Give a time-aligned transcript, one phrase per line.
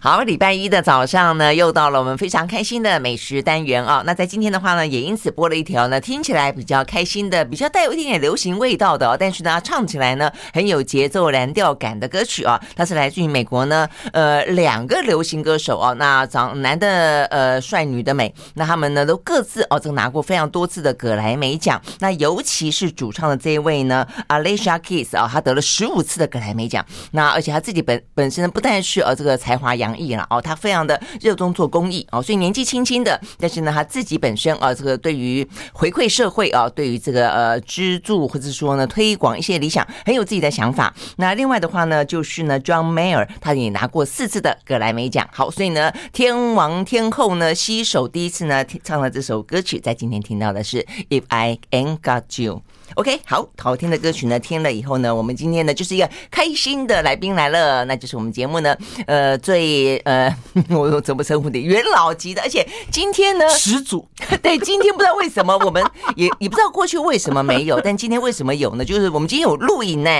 [0.00, 4.00] 好，礼拜一的早上呢，又到了我们非常开心的美食单元啊。
[4.06, 12.60] 那在今天的话呢，也因此播了一条呢，听起来比较开心的，比较带有一点点流行味道的，但是呢，唱起来呢很有节奏蓝调感的歌曲啊。
[12.76, 15.92] 它是来自于美国呢，呃，两个流行歌手啊。
[15.94, 21.82] 那长男的呃帅，女的美，那他们呢都各自哦，这个拿过非常多次的葛莱美奖。
[21.98, 26.86] 那尤其是主唱的这一位呢，Alicia Keys 啊，他得了十五次的葛莱美奖。
[27.10, 40.94] 那而且他自己本本身呢，不但是呃这个才华洋洋溢了哦，他非常的热衷做公益哦，所以年纪轻轻的，但是呢，他自己本身啊，这个对于回馈社会啊，对于这个呃资助或者说呢推广一些理想，很有自己的想法。
[41.16, 45.26] 那另外的话呢，就是呢，John Mayer 他也拿过四次的格莱美奖。
[45.32, 52.62] 好，所以呢，天王天后呢携手第一次呢唱了这首歌曲，在今天听到的是 If I Ain't Got You。
[52.94, 60.34] OK，好，好听的歌曲呢，听了以后呢，我们今天呢就是一个开心的来宾来了，那就是我们节目呢，呃，最呃，
[60.70, 64.08] 我怎么称呼你元老级的，而且今天呢，始祖，
[64.42, 65.84] 对，今天不知道为什么我们
[66.16, 68.84] 也也不知道过去为什么没有，但今天为什么有呢？
[68.84, 70.10] 就是我们今天有录影呢。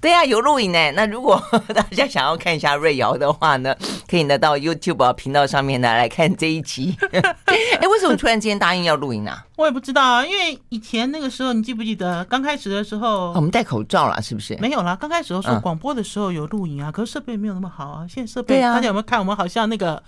[0.00, 0.92] 对呀、啊，有录影呢。
[0.92, 1.42] 那如果
[1.74, 3.74] 大家想要看一下瑞瑶的话呢，
[4.08, 6.96] 可以呢到 YouTube 频道上面呢来看这一集。
[7.46, 9.44] 哎，为什么突然之间答应要录影啊？
[9.56, 14.56] 我也不知道啊，因为以前那个时候，你记不记得刚开始的时候，我们戴口罩了，是不是？
[14.58, 18.06] 没有啦，刚开始的时候广播的时候有录影啊，可是设备没有那么好啊。
[18.08, 19.18] 现在设备，啊，大家有没有看？
[19.18, 20.02] 我们好像那个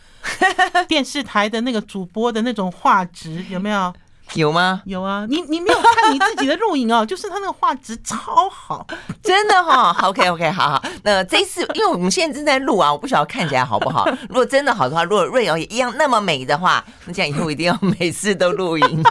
[0.86, 3.92] 电视台的那个主播的那种画质有没有？
[4.34, 4.82] 有吗？
[4.84, 8.86] 有啊，你你没有看你自己的录影哦， 就是他那个画质超好，
[9.22, 10.08] 真的哈、哦。
[10.08, 10.82] OK OK，好好。
[11.02, 14.08] 那这一次， 因为我们现在正在录啊，我不晓得看起来好不好。
[14.28, 19.02] 如果真的好的话，如果瑞瑶也一样那么美的话，那这样以后一定要每次都录影。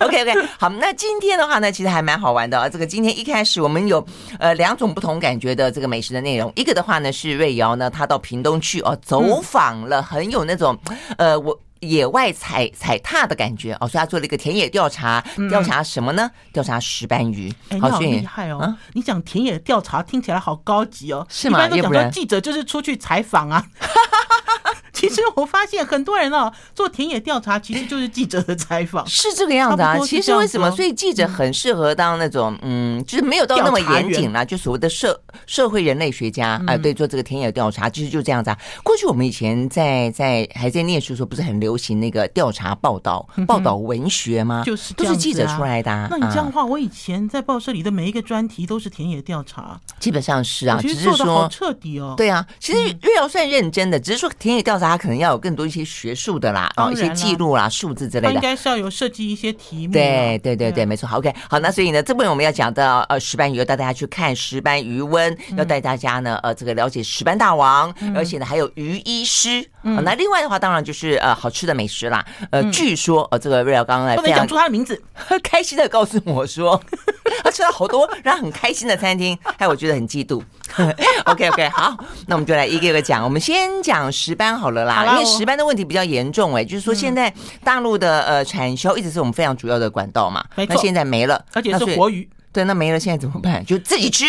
[0.00, 0.68] OK OK，好。
[0.68, 2.68] 那今天的话呢，其实还蛮好玩的啊。
[2.68, 4.04] 这个今天一开始我们有
[4.38, 10.78] 呃两种不同感觉的这个美食的内容，一个的话呢是瑞瑶呢，她到屏东去哦，走访了，很有那种
[11.16, 11.58] 呃我。
[11.80, 16.30] 野外踩踩踏的感觉哦，所以他做了一个田野调查，调查什么呢？
[16.52, 17.52] 调查石斑鱼。
[17.80, 18.76] 好厉害哦！
[18.94, 21.58] 你讲田野调查听起来好高级哦，是吗？
[21.66, 23.64] 一般都讲说记者就是出去采访啊。
[24.98, 29.96] 其实我发现很多人哦，做田野调查 其实就是记者的采访，是这个样子啊。
[30.00, 30.68] 其实为什么？
[30.72, 38.58] 所以记者很适合当那种嗯，就是没有到那么严谨啦，就所谓的社社会人类学家啊，对，做这个田野调查，其实就这样子啊。
[38.82, 44.64] 过去我们以前在在还在念书的时候，不是很流行那个调查报道、报道文学吗？
[44.66, 46.08] 就是都是记者出来的。
[46.10, 52.14] 那你这样的话，我以前在报社里的每一个专题都是田野调查，基本上是啊，只是说好彻底哦。
[52.16, 54.87] 对啊，其实越要算认真的，只是说田野调查。
[54.88, 58.34] 他可能要有更多一些学术的啦，哦，一些记录啦、数字之类的。
[58.34, 59.92] 应该是要有设计一些题目。
[59.92, 61.06] 对对对对，没错。
[61.06, 69.64] 好，OK，好，那所以呢，这部分我们要讲的呃石斑鱼，要带大家去看石斑鱼温，要带大家呢呃这个了解石斑大王，而且呢还有鱼医师。
[69.82, 72.24] 那另外的话，当然就是呃好吃的美食啦。
[72.50, 75.00] 呃，据说呃这个瑞瑶刚刚来不能讲出他的名字，
[75.42, 76.78] 开心的告诉我说，
[77.42, 80.42] 他吃了好多让他很开心的餐厅，害我觉得很嫉妒。
[81.24, 83.24] OK OK，好，那我们就来一个一个讲。
[83.24, 93.64] 我们先讲石斑好了啦，因为石斑的问题比较严重哎、欸，就是说现在大陆的呃产销一直是我们非常主要的管道嘛，那现在没了，而且是活鱼，对，那没了现在怎么办？
[93.64, 94.24] 就自己吃。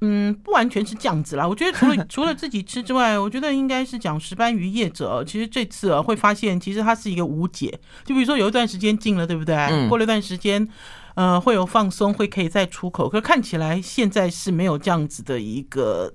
[0.00, 1.46] 嗯，不完全是这样子啦。
[1.46, 5.24] 我觉得除了除了自己吃之外，我觉得应该是讲石斑鱼业者。
[5.24, 7.68] 其实这次啊，会发现其实它是一个无解。
[8.04, 9.56] 就比如说有一段时间禁了，对不对？
[9.56, 9.88] 嗯。
[9.88, 10.66] 过了一段时间。
[11.14, 16.14] 呃，会有放松，会可以再出口，可是看起来现在是没有这样子的一个的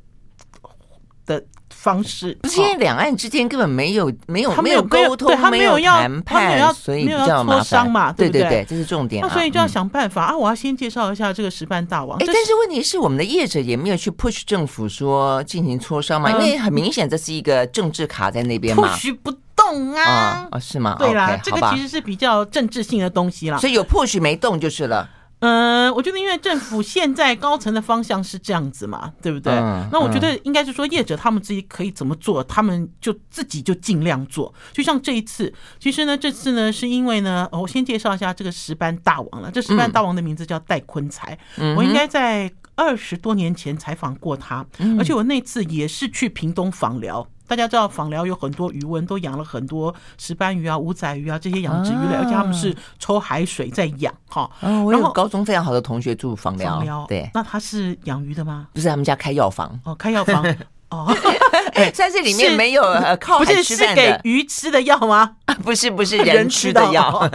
[1.83, 2.37] 方式。
[2.41, 9.21] 不是因为两岸之间根本没有没有没有沟通，他没有谈判，所以比较麻烦嘛，对对对，这是重点。
[9.21, 10.37] 那所以就要想办法啊！
[10.37, 12.17] 我要先介绍一下这个石斑大王。
[12.19, 18.87] 哎，但是问题是我们的业者也没有去 push 政府说进行磋商嘛，因为很明显这是一个政治卡在那边嘛。
[18.95, 19.33] push 不。
[19.55, 20.95] 动啊，啊是吗？
[20.97, 25.07] 对啦，这个其实是比较政治性的东西啦，所以有 push 没动就是了。
[25.43, 29.53] 嗯，我觉得因为政府现在高层的方向是这样子嘛，对不对？
[29.91, 34.53] 那我觉得应该是说业者他们自己可以怎么做，他们就自己就尽量做。
[34.71, 39.51] 就像这一次，其实呢，这次呢是因为呢，我先介绍一下这个石斑大王了。
[39.51, 41.37] 这石斑大王的名字叫戴坤才，
[41.75, 44.65] 我应该在二十多年前采访过他，
[44.97, 47.27] 而且我那次也是去屏东访寮。
[47.47, 54.49] 大家知道访寮有很多鱼塭，都养了很多石斑鱼啊、五仔鱼啊这些养殖鱼类，而且他们是抽海水在养哈。
[54.85, 58.67] 我有高中非常好的同学住访寮，对，那他是养鱼的吗？
[58.73, 60.43] 不是，他们家开药房哦，开药房
[60.93, 61.15] 哦，
[61.93, 62.83] 在这里面没有
[63.19, 65.35] 靠海吃饭的，不是是给鱼吃的药吗？
[65.63, 67.27] 不是，不是 人吃的药。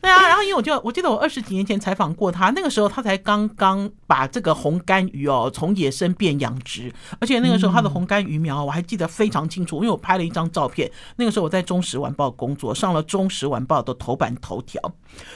[0.00, 10.90] 对啊，然后因为我就我记得我二十几年前采访过他，那个时候他才刚刚把这个红干鱼哦从野生变养殖，而且那个时候他的红干鱼苗我还记得非常清楚，因为我拍了一张照片。
[11.14, 14.80] 那个时候我在《中时晚报》工作，上了《中时晚报》的头版头条，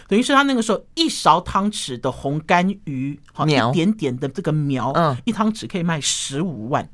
[0.08, 6.88] 等于是他那个时候一勺汤匙的红干鱼，好一点点的这个苗，嗯，一汤匙可以卖十五万，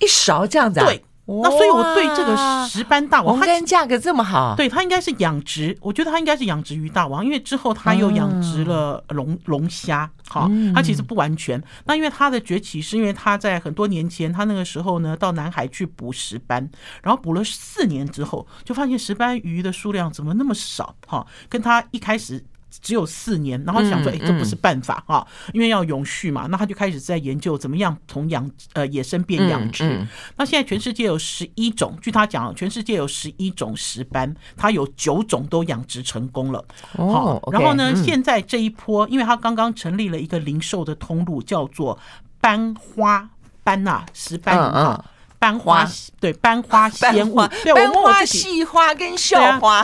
[0.00, 0.86] 一勺这样子啊？
[0.86, 1.02] 对。
[1.28, 2.36] 那所以，我对这个
[2.68, 11.60] 石斑大王，红肝价格这么好，对它应该是养殖，我觉得它应该是养殖鱼大王，因为之后它又养殖了龙龙虾，好，它其实不完全。
[11.84, 16.70] 那因为它的崛起是因为它在很多年前，它那个时候呢到南海去捕石斑，
[17.02, 22.44] 然后捕了四年之后，就发现石斑鱼的数量怎么那么少，哈，跟它一开始。
[22.68, 26.46] 只有四年，然后想说，哎，这不是办法哈，因为要永续嘛。
[26.50, 30.06] 那他就开始在研究怎么样从养呃野生变养殖。
[30.36, 36.64] 那现在全世界有十一种，据他讲，全世界有十一种石斑，他有九种都养殖成功了。
[36.92, 41.98] 好，然后呢，现在这一波，因为他刚刚成立了一个零售的通路，叫做
[42.40, 43.28] 斑花
[43.64, 45.04] 斑呐石斑啊。
[45.38, 45.86] 斑花
[46.20, 49.82] 对斑 花仙物，对斑花细花跟笑花，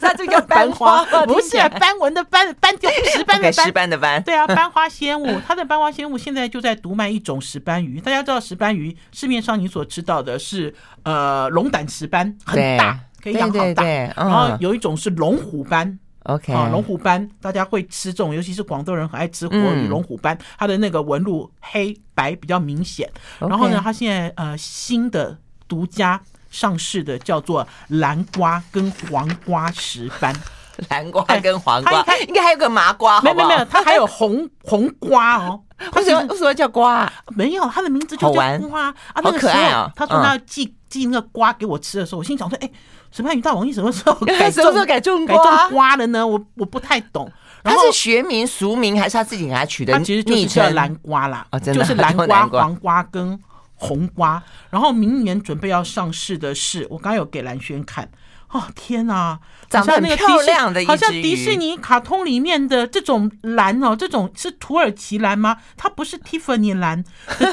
[0.00, 8.00] 它这个斑花不是斑纹的斑，斑就石斑的斑，石斑的斑，对啊，斑花仙物，它的斑花仙物现在就在独卖一种石斑鱼。
[8.00, 13.84] 大家知道石斑鱼，市面上你所知道的是呃龙胆石斑，很大，可以养好大，
[14.16, 15.98] 然后有一种是龙虎斑。
[16.24, 19.88] OK，啊，龙虎斑大家会吃这种，尤其是广东人很爱吃活鱼。
[19.88, 23.10] 龙虎斑它的那个纹路黑白比较明显。
[23.40, 25.36] 然后呢，它现在呃新的
[25.66, 26.20] 独家
[26.50, 30.34] 上市的叫做蓝瓜跟黄瓜石斑。
[30.88, 33.20] 南瓜跟黄瓜，应该还有个麻瓜。
[33.20, 35.60] 没有没有没有，它还有红红瓜哦。
[35.96, 37.12] 为什么为什么叫瓜？
[37.36, 38.94] 没有，它的名字就叫瓜啊。
[39.14, 39.92] 好可爱啊！
[39.94, 42.70] 他说他要寄寄那个瓜给我吃的时候，我心想说，哎。
[43.12, 46.26] 石斑鱼大王，你什么时候改 什么时候改种改种瓜了呢？
[46.26, 47.30] 我我不太懂。
[47.62, 49.92] 他是学名俗名还是他自己给他取的？
[49.92, 53.38] 他其实就是叫蓝瓜啦，就是 蓝瓜、黄瓜跟
[53.76, 54.42] 红瓜。
[54.70, 58.10] 然后明年准备要上市的是，我刚刚有给蓝轩看。
[58.50, 59.38] 哦天哪，
[59.70, 65.56] 长得很漂亮的一只鱼，好像迪士尼卡通里面的这种蓝哦，这种是土耳其蓝吗？
[65.76, 67.02] 它不是蒂芙尼蓝。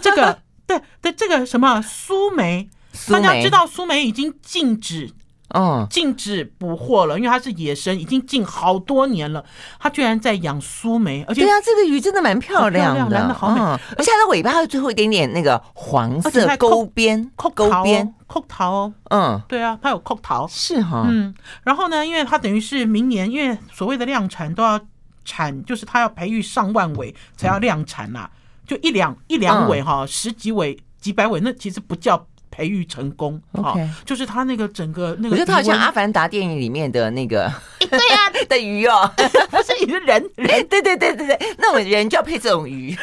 [0.01, 2.67] 这个 对对，这个什么苏梅，
[3.09, 5.11] 大家知道苏梅已经禁止。
[5.55, 9.43] 嗯，禁止捕获了，因为它是野生，已经禁好多年了。
[9.79, 13.59] 它居然在养苏梅，而且对啊，这个鱼真的蛮漂亮的，蓝的好美。
[13.59, 17.49] 而且它的尾巴还有最后一点点那个黄色勾边，勾
[17.83, 18.93] 边，扣桃哦。
[19.09, 21.07] 嗯，对啊，它有扣桃，是哈。
[21.09, 24.79] 嗯，然后呢，因为它等于是明年，因为所谓的量产都要
[25.25, 28.29] 产，就是它要培育上万尾才要量产呐，
[28.67, 32.27] 就一两一两尾哈，十几尾、几百尾，那其实不叫。
[32.59, 42.93] 培育成功，OK，就是他那个整个那个，我觉得他好像《阿凡达》电影里面的那个，对呀， 的鱼哦， 不是你是人人， 对对对对对，那我人就要配这种鱼。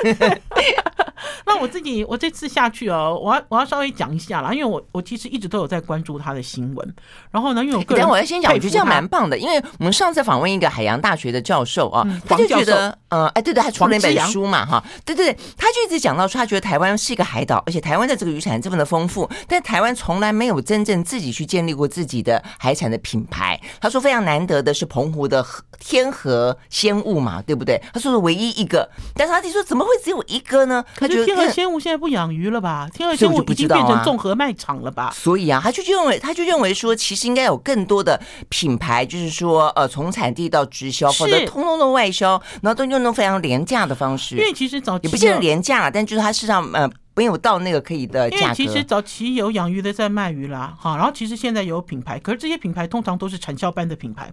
[1.47, 6.95] 那我自己，我这次下去哦，我要我要稍微讲一下啦，因为我我其实一直都有在关注他的新闻。
[7.31, 23.61] 然后呢，因为我个人，但我要先讲，我觉得这样蛮棒的，因为我们上次访问一个海洋大学的教授啊，他就觉得，呃，哎，对对，他出了一本书嘛，哈，对对对，他就一直讲到说，他觉得台湾是一个海岛，而且台湾的这个渔产这么的丰富，但台湾从来没有真正自己去建立过自己的海产的品牌。
[23.81, 25.45] 他说非常难得的是澎湖的
[25.79, 27.81] 天河鲜物嘛，对不对？
[27.93, 30.85] 他说是唯一一个，但是他就说怎么会只有一个呢？
[30.97, 32.89] 他觉得天河鲜物现在不养鱼了吧？
[32.93, 35.13] 天河鲜物已经变成综合卖场了吧？
[35.15, 44.37] 所以啊，他就认为，他就认为说，其实应该有更多的品牌，就是说，呃，从产地到直销，或者通通都外销，然后都用那种非常廉价的方式。
[44.37, 48.43] 因为其实早期也不见得廉价，但就是它事实上呃没有到那个可以的价格。
[48.43, 54.33] 因为其实早期有养鱼的在卖鱼啦，哈，然后其实现在有品牌，可是这些品牌通常都是产销班的品牌。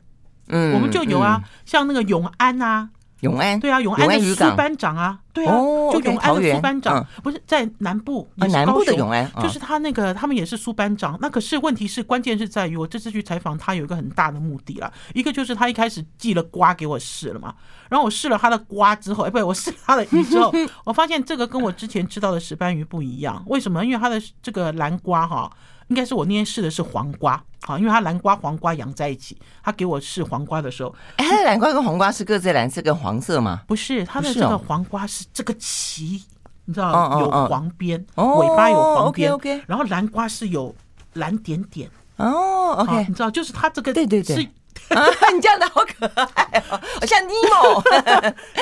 [0.50, 2.90] 嗯，我们就有啊，像那个永安啊。
[3.24, 5.56] 永安对啊，永安的苏班长啊，对啊，
[5.92, 11.18] 就永安的苏班长，不是在南部，南部的永安，就是他那个，他们也是苏班长。
[11.22, 17.56] 那可是问题是，关键是在于我这次去采访他有一个很大的目的啦，一个就是他一开始寄了瓜给我试了嘛，
[17.90, 20.54] 然后我试了他的瓜之后，哎，不对，我试了他的鱼之后，
[20.84, 23.84] 我发现这个跟我之前知道的石斑鱼不一样，为什么？
[23.86, 25.52] 因为他的这个蓝瓜哈。
[25.88, 29.38] 应该是我那天试的是黄瓜，好，因为它南瓜黄瓜养在一起。
[29.64, 33.62] 他给我试黄瓜的时候，哎，它的蓝瓜跟黄瓜是各自蓝色跟黄色吗？
[33.68, 36.22] 不是，它的这个黄瓜是这个鳍，
[36.66, 39.32] 你知道有黄边，尾巴有黄边，
[39.68, 40.76] 然后南瓜是有
[41.14, 41.90] 蓝点点。
[42.18, 44.36] 哦，OK，你知道，就是它这个，对对对，
[44.90, 47.84] 啊你这样的好可爱哦，好像尼莫，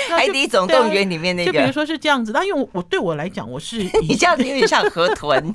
[0.16, 1.52] 海底总动员里面那个。
[1.52, 5.54] 就比如说是这样子，但因为我对我来讲，我是 你这样子有点像河豚。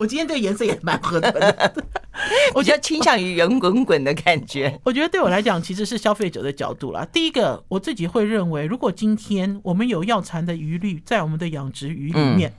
[0.00, 1.72] 我今天这个颜色也蛮合的，
[2.56, 4.80] 我觉得倾向于圆滚滚的感觉。
[4.82, 7.06] 我觉得对我来讲，其实是消费者的角度啦。
[7.12, 12.54] 第一个，我自己会认为，如果今天我们有药残的余氯在我们的养殖鱼里面，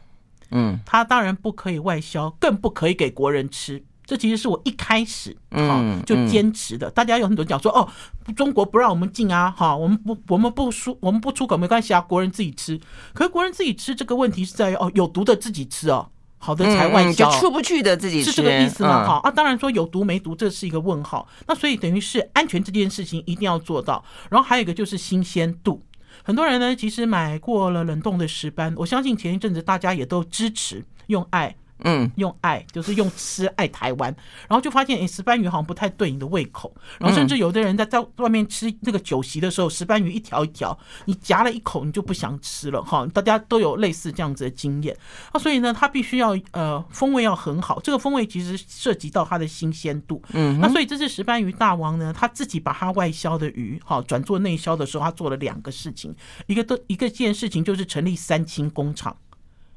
[0.52, 3.84] 嗯，它当然不可以外销，更不可以给国人吃。
[4.06, 6.92] 这其实是我一开始哈就坚持的。
[6.92, 7.90] 大家有很多讲说，哦，
[8.36, 12.80] 中国不让我们进啊，哈，我们不我们不出我们不出口没关系啊，国人自己吃。
[13.16, 16.08] 可是国人自己吃这个问题是在于哦，有毒的自己吃哦。
[16.44, 19.06] 好的才外销，就出不去的自己是这个意思吗？
[19.06, 21.28] 好啊，当然说有毒没毒，这是一个问号。
[21.48, 24.04] 那所以等于是安全这件事情一定要做到。
[24.32, 25.84] 然后还有一个就是新鲜度，
[26.24, 31.56] 很多人呢其实买过了冷冻的石斑，我相信前一阵子大家也都支持用爱。
[31.84, 34.16] 嗯，用爱就是用吃爱台湾，
[34.48, 43.06] 然后就发现诶，石斑鱼好像不太对你的胃口，然后甚至有的人在在外面吃那个酒席的时候，石斑鱼一条一条，你夹了一口你就不想吃了哈。
[43.14, 44.96] 大家都有类似这样子的经验
[45.32, 50.22] 啊，所以呢，它必须要呃风味要很好，这个风味其实涉及到它的新鲜度。
[50.34, 56.16] 嗯，那所以这是石斑鱼大王呢，他自己把它外销的鱼哈转做内销的时候，他做了两个事情，
[56.48, 59.16] 一个都一个件事情就是成立三清工厂。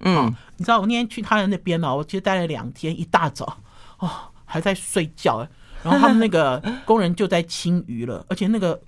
[0.01, 3.59] 嗯，你知道我那天去他的那边呢，我其实待了两天，一大早
[3.99, 4.11] 哦
[4.45, 5.47] 还在睡觉，
[5.83, 8.81] 然后他们那个 工人就在清鱼了，而且那个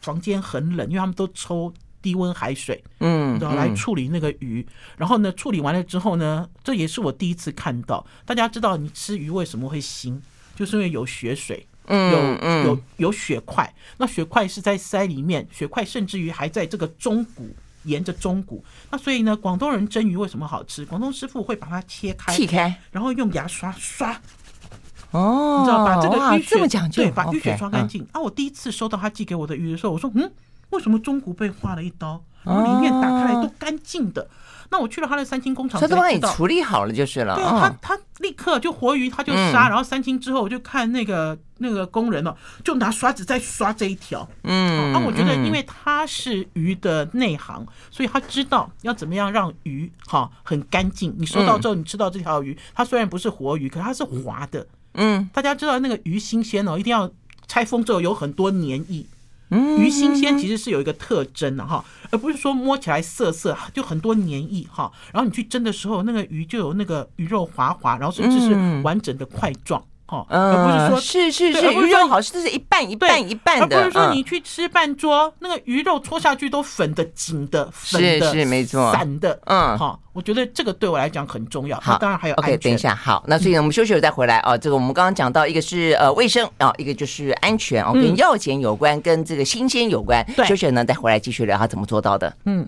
[0.00, 8.04] 房间很冷，因为他们都抽低温海水，嗯，然后来处理那个鱼，然后呢处理完了之后呢，这也是我第一次看到。
[8.24, 10.20] 大家知道你吃鱼为什么会腥，
[10.56, 17.54] 就是因为有血水，嗯，有有有血块，那血块是在鳃里面，血块甚至于还在这个中骨。
[17.88, 20.84] 沿着中骨，那所以呢，广东人蒸鱼为什么好吃？
[20.86, 24.12] 广东师傅会把它切开，切开，然后用牙刷刷。
[25.10, 28.06] 哦，你知道把这个淤血这么讲究，对，把淤血刷干净。
[28.12, 30.30] 啊，我第一次收到他寄给我的鱼的时候，我说，嗯，
[30.70, 34.28] 为什么中骨被划了一刀，然后里面打开来都干净的？
[34.70, 37.34] 那我去了他的三清工厂，他都帮你处理好了就是了。
[37.34, 44.28] 对啊，他他立刻就活鱼，他就杀，然后三清之后我就看那个那个工人哦，就拿刷子在刷这一条。
[44.44, 51.14] 嗯，那我觉得因为他是鱼的内行，所以他知道要怎么样让鱼哈很干净。
[51.18, 54.66] 你收到之后，你吃到这条鱼，它虽然不是活鱼，可是它是滑的。
[54.94, 57.10] 嗯，大家知道那个鱼新鲜哦，一定要
[57.46, 59.06] 拆封之后有很多黏液。
[59.50, 64.92] 鱼新鲜其实是有一个特征的哈，而不是说摸起来涩涩，就很多黏液哈。
[65.12, 69.82] 然后你去蒸的时候，那个鱼就有那个鱼肉滑滑，然后甚至是完整的块状。
[70.08, 81.78] 哦，而不是说，是是是，鱼肉好吃，这是一半一半一半的，而不是说你去吃半桌，那个鱼肉搓下去都粉的、紧的、粉的、是是没错、散的，嗯，好，我觉得这个对我来讲很重要。
[81.80, 84.56] 好，当然还有 OK，等一下，好，那所以呢，我们休息了再回来啊。
[84.56, 90.24] 这个我们刚刚讲到一个是呃卫生啊，一个就是安全哦，跟药检有关，跟这个新鲜有关。
[90.46, 92.34] 休息了呢，再回来继续聊他怎么做到的。
[92.46, 92.66] 嗯。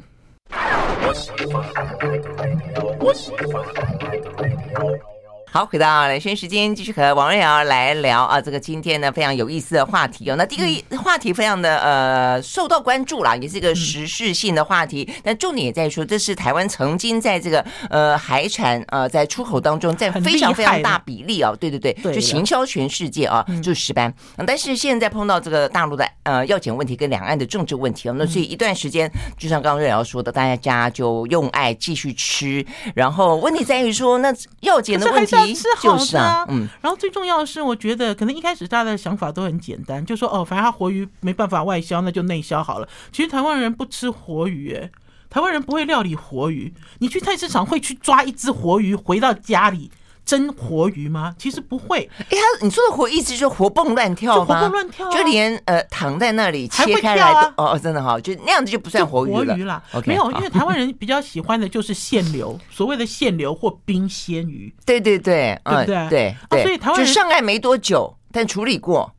[5.53, 10.37] 好，回到兰萱时间，继续和王瑞瑶来聊啊，这个今天呢非常有意思的话题哦。
[10.37, 15.13] 那第一个话题非常的呃受到关注啦，也是一个时事性的话题。
[15.25, 21.57] 但重点也在于说，这是台湾曾经在这个呃海产呃在出口当中占非常非常大比例哦。
[21.59, 24.15] 对对对，就行销全世界啊，就是石斑。
[24.47, 32.65] 但是现在碰到这个大陆的呃药检问题跟两岸的政治问题哦，那所以一段时间，就像刚刚瑞瑶说的，大家就用爱继续吃。
[32.95, 35.40] 然后问题在于说，那药检的问题。
[35.55, 42.89] 是好的，嗯，然后最重要的是，我觉得可能一开始大家的想法都很简单，就说哦，反正他活鱼没办法外销，那就内销好了。
[43.13, 44.91] 其实台湾人不吃活鱼，哎，
[45.29, 46.73] 台湾人不会料理活鱼。
[46.99, 49.91] 你去菜市场会去抓一只活鱼回到家里？
[50.31, 51.35] 蒸活鱼吗？
[51.37, 52.09] 其实不会。
[52.17, 59.55] 哎，他你说的活意思就是活蹦乱跳就活蹦乱跳，就连呃躺在那里切开来的哦，真的哈，就那样子就不算活鱼了。
[59.55, 64.73] 活鱼啦，没有，因为台湾人比较喜欢的就是现流，所谓的现流或冰鲜鱼。
[64.87, 66.37] 对 对对，对对？
[66.49, 69.13] 对，所以台湾人就上岸没多久，但处理过。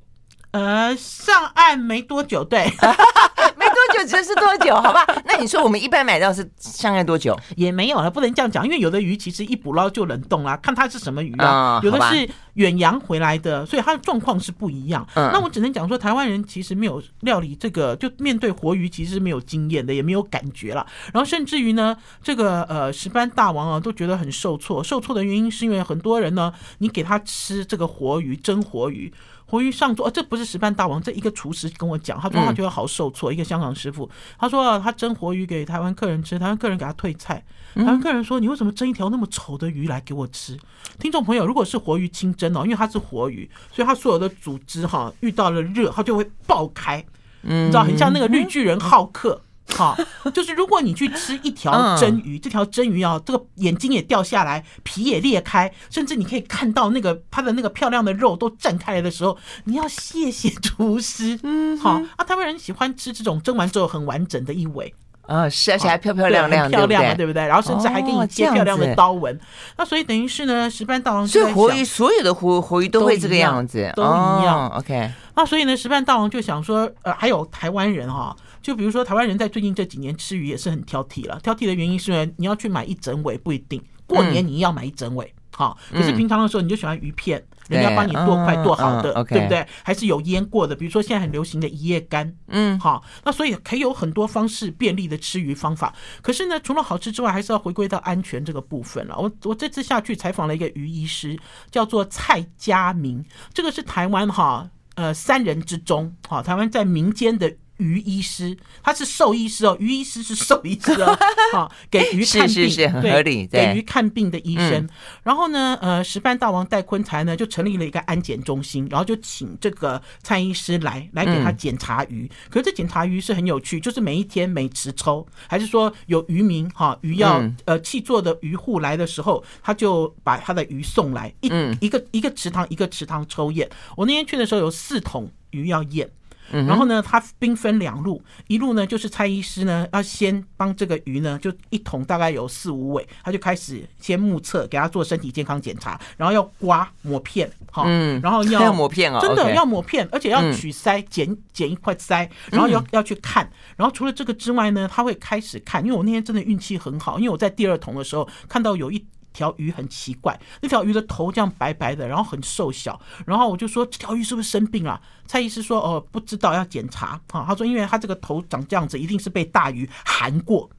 [0.51, 2.69] 呃，上岸没多久，对，
[3.93, 4.75] 久，这是多久？
[4.75, 7.37] 好吧，那你说我们一般买到是相爱多久？
[7.55, 15.07] 也没有了，不能这样讲，因为有的鱼其实一捕捞就冷冻啦，看它是什么鱼啊，有的是远洋回来的，所以它的状况是不一样。
[15.15, 20.85] 那我只能讲说，台湾人其实没有料理这个，就面对活鱼其实是没有经验的，也没有感觉了。
[21.13, 24.83] 然后甚至于呢，这个呃石斑大王啊，都觉得很受挫。
[24.83, 29.11] 受挫的原因是因为很多人呢，你给他吃这个活鱼，蒸活鱼。
[29.51, 33.33] 活鱼上桌，哦，这不是石斑大王，这一个厨师跟我讲，他说他觉得好受挫。
[33.33, 37.43] 一个香港师傅，他说他蒸活鱼给台湾客人吃，台湾客人给他退菜。
[37.75, 40.57] 台湾客人说：“你为什么蒸一条那么丑的鱼来给我吃？”
[40.99, 47.05] 听众朋友，如果是活鱼清蒸哦，因为它是活鱼，所以它所有的组织哈遇到了热，它就会爆开，
[47.41, 49.41] 你知道，很像那个绿巨人浩克。
[49.75, 49.97] 好，
[50.33, 61.39] 就是如果你去吃一条蒸鱼，这条蒸鱼啊，这个眼睛也掉下来，皮也裂开，甚至你可以看到那个它的那个漂亮的肉都绽开来的时候，你要谢谢厨师。
[61.43, 64.93] 嗯，好啊，台湾人喜欢吃这种蒸完之后很完整的一尾。
[65.27, 67.45] 啊，是，而且还漂漂亮亮，漂亮嘛，对不对？
[67.45, 69.39] 然后甚至还给你接漂亮的刀纹。
[69.77, 74.67] 那所以等于是呢，石斑大王所以活鱼所有的活活鱼都会这个样子，都一样。
[74.77, 75.09] OK。
[75.35, 81.39] 那所以呢，石斑大王就想说，呃，还有台湾人哈，就比如说台湾人在最近这几年吃鱼也是很挑剔了。
[81.41, 85.33] 挑剔的原因是呢，你要去买一整尾不一定，过年你要买一整尾。
[85.53, 89.67] 好，可是平常的时候你就喜欢鱼片，人家帮你剁块剁好的，对不对？
[89.83, 95.93] 还是有腌过的，比如说现在很流行的一夜干，嗯，好，那所以可以有很多方式便利的吃鱼方法。
[96.21, 99.17] 可是呢，除了好吃之外，还是要回归到安全这个部分了。
[99.19, 101.37] 我我这次下去采访了一个鱼医师，
[101.69, 107.53] 叫做蔡佳明，这个是台湾哈呃三人之中，哈台湾在民间的。
[107.81, 109.75] 鱼医师，他是兽医师哦。
[109.79, 111.17] 鱼医师是兽医师哦，
[111.51, 114.87] 好，给鱼看病，是是是很合理，对，给鱼看病的医生。
[115.23, 122.29] 然后呢，呃，石斑大王戴坤才呢就成立了一个安检中心，然后就请这个蔡医师来来给他检查鱼。
[122.49, 133.67] 可是这检查鱼是很有趣，就是每一天每池抽，还是说有渔民哈鱼要呃气作的渔户来的时候，他就把他的鱼送来一一个一个池塘一个池塘抽验。
[133.97, 136.09] 我那天去的时候有四桶鱼要验。
[136.51, 159.05] 然后呢，他兵分两路，一路呢就是蔡医师呢要先帮这个鱼呢，就一桶大概有四五尾，他就开始先目测，给他做身体健康检查，然后要刮抹片，好，嗯，然后要，要抹片哦，真的要抹片，而且要取鳃，剪剪一块腮，然后要要去看，然后除了这个之外呢，他会开始看，因为我那天真的运气很好，因为我在第二桶的时候看到有一。
[159.33, 165.01] 条鱼很奇怪，那条鱼的头这样白白的，然后很瘦小，然后我就说，这条鱼是不是生病了？
[165.25, 167.45] 蔡医师说哦，不知道要检查啊。
[167.47, 170.69] 他说因为他这个头长这样子，一定是被大鱼含过，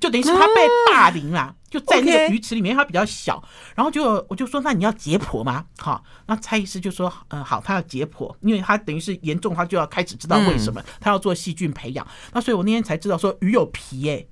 [0.00, 3.42] 就等于是他被霸凌了，就在那个鱼池里面，它比较小，
[3.76, 5.64] 然后就我就说那你要解剖吗？
[5.78, 12.06] 好，那蔡医师就说嗯好，他要解剖，因为他等于是严重，他就要开始知道为什么他要做细菌培养。
[12.32, 14.26] 那所以我那天才知道说鱼有皮哎，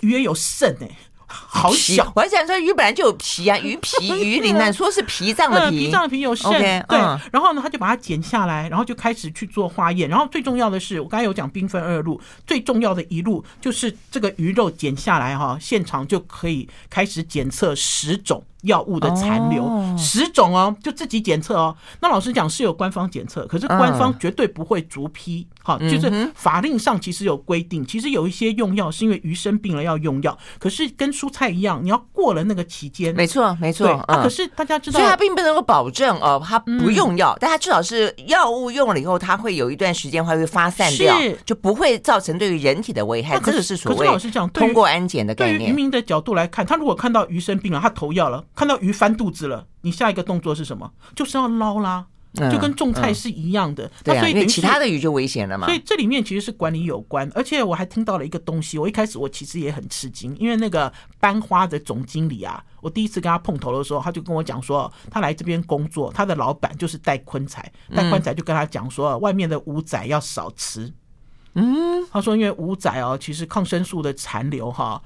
[0.00, 0.90] 鱼也有肾哎。
[1.32, 6.50] 好小，我还想说鱼本来就有皮啊，鱼皮、 鱼鳞呢，说是脾脏的皮，脾脏的皮有肾
[6.88, 6.98] 对。
[7.30, 10.08] 然后呢，他就把它剪下来，然后就开始去做化验。
[10.08, 18.44] 然后最重要的是，我刚才有讲兵分二路，最重要的一路就是这个鱼肉剪下来哈，现场就可以开始检测十种。
[18.62, 21.74] 药物的残留十种哦，就自己检测哦。
[22.00, 25.46] 那老实讲是有官方检测，可是官方绝对不会逐批。
[25.64, 33.14] 好，就是法令上其实有规定，其实有一些用药是因为鱼生病了要用药，可是跟蔬菜一样，你要过了那个期间。
[33.14, 33.88] 没错，没错。
[34.08, 43.38] 啊，可是大家知道，所以它并不能够保证哦，它不用药，但它至少是药物用了以后，它会有一段时间会会发散掉，就不会造成对于人体的危害。
[43.40, 45.58] 这个是所谓老师讲，通过安检的概念。
[45.58, 48.42] 对于渔民的角度来看，他如果看到鱼生病了，他投药了。
[48.54, 50.92] 看到鱼翻肚子了，你下一个动作是什么？
[51.14, 52.06] 就是要捞啦，
[52.50, 53.90] 就跟种菜是一样的。
[54.04, 55.66] 那所以，其他的鱼就危险了嘛。
[55.66, 58.78] 所以这里面其实是管理有关，而且我还听到了一个东西。
[58.78, 70.92] 我一开始我其实也很吃惊，因为那个班花的总经理啊，我第一次跟他碰头的时候，他就跟我讲说，他来这边工作，他的老板就是戴坤才，戴坤才就跟他讲说，外面的五仔要少吃。
[71.54, 75.02] 嗯，他说因为五仔哦，其实抗生素的残留哈。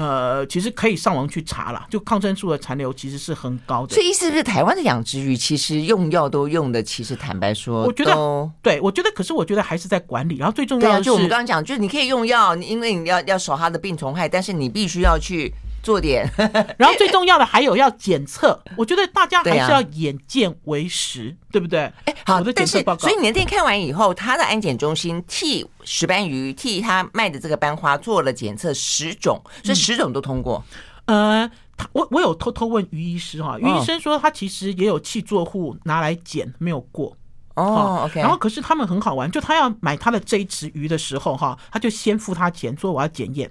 [0.00, 3.94] 呃，其实可以上网去查了，就抗生素的残留其实是很高的。
[3.94, 10.38] 所以意思是不是台湾的养殖鱼其实用药都用的，其实坦白说，我觉得对，我觉得可是我觉得还是在管理。
[10.38, 15.52] 然后最重要的是，就我们刚刚讲，就是你可以用药，因为你要要守它的病虫害，但是你必须要去。
[15.82, 16.30] 做点，
[16.78, 21.80] 然后最重要的还有要检测， 我觉得大家还是要眼见为实，对不对？
[22.04, 23.00] 哎，好，我的检测报告。
[23.00, 30.62] 所以你的店看完以后，他的安检中心替石斑鱼替他卖的这个斑花做了检测十种，所以十种都通过。
[31.06, 37.16] 呃，他我我有偷偷问于医师哈，于医生说他其实也有气作户拿来检没有过
[37.54, 38.20] 哦，OK。
[38.20, 43.50] 然后可是他们很好玩，就他要买他的这一池鱼的时候哈，他就先付他钱，说我要检验。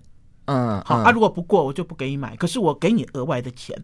[0.49, 2.35] 嗯，好，啊，如果不过，我就不给你买。
[2.35, 3.77] 可是我给你额外的钱，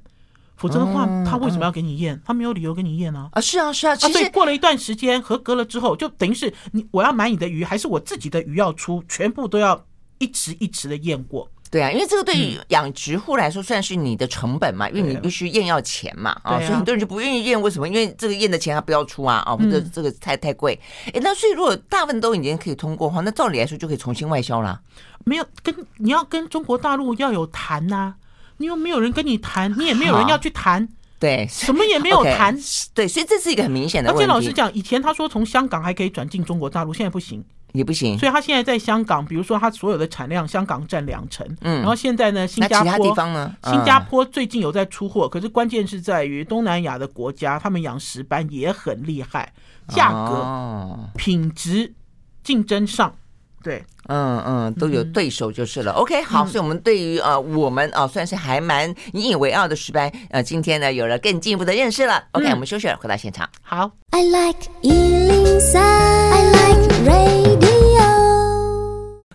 [0.55, 2.19] 否则的话，他为什么要给你验？
[2.25, 3.29] 他没有理由给你验啊。
[3.33, 3.95] 啊，是啊，是啊。
[3.95, 9.85] 其实过了一段时间合格了之后，就等于是你我要买你的鱼，还是我自己的鱼要出，全部都要
[10.17, 11.47] 一池一池的验过。
[11.71, 17.59] 对啊，因为这个对于养殖户来说算是你的成本嘛，因为你必须验要钱嘛啊，所以很多人就不愿意验。
[17.61, 17.87] 为什么？
[17.87, 20.79] 因为这个验的钱他不要出啊啊，或者这个太太贵。
[21.07, 24.79] 哎，那所以如果大部分都已经可以通过的话，那照理来说就可以重新外销了。
[25.25, 28.13] 没有跟你要跟中国大陆要有谈呐，
[28.57, 30.87] 你又没有人跟你谈，你也没有人要去谈，
[31.19, 32.57] 对，什么也没有 谈。
[32.57, 34.23] Okay, 对，所以这是一个很明显的问题。
[34.23, 37.43] 而且老实讲，以前他说从香港还可以转进中国大陆，现在不行。
[37.73, 49.51] 也不行，所以他现在在香港，比如说他所有的产量，香港占两成，嗯，然后现在呢，新加坡地方呢，新加坡最近有在出货，可是关键是在于东南亚的国家，他们养石斑也很厉害，
[49.89, 51.93] 价格、品质
[52.45, 53.13] 竞争上，
[53.65, 55.91] 对，嗯嗯，都有对手就是了。
[55.93, 62.23] OK，好，所以我们对于呃我们啊算是还蛮引以为傲的石斑，呃，今天呢有了更进一步的认识了。
[62.33, 63.49] OK，我们休息了，回到现场。
[63.63, 63.89] 好。
[64.11, 67.74] I like 103, I like radio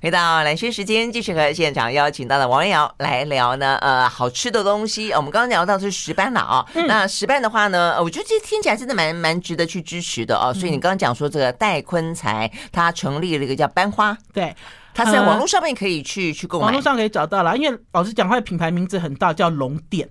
[0.02, 3.76] 回到蓝轩时间，继续和现场邀请到的王瑶来聊呢。
[3.82, 6.66] 呃，好吃的东西，我们刚刚聊到的是石斑了啊。
[6.72, 10.54] 嗯、那石斑的话呢，我觉得这听起来真的蛮蛮值得去支持的哦。
[10.54, 14.56] 所以你刚刚讲说这个戴坤才他成立了一个叫班花，对，
[14.94, 17.54] 他是在网络上面可以去、嗯、去购买，网络上可以找到了。
[17.58, 20.08] 因为老实讲，它的品牌名字很大，叫龙店。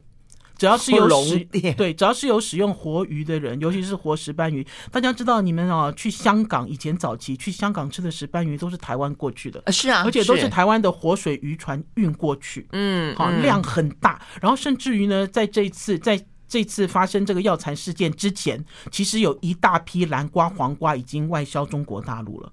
[0.60, 1.40] 只要是有使
[1.76, 10.50] 对，只要是有使用活鱼的人，尤其是活石斑鱼，大家知道你们啊，去香港以前早期去香港吃的石斑鱼都是台湾过去的，是啊，而且都是。
[10.50, 22.52] 台湾的活水渔船运过去，嗯，好量很大，然后甚至于呢，在这一次在这次发生这个药残事件之前，其实有一大批南瓜、黄瓜已经外销中国大陆了，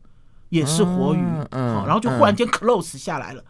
[0.50, 3.42] 也是活鱼，嗯，然后就忽然间 close 下来了。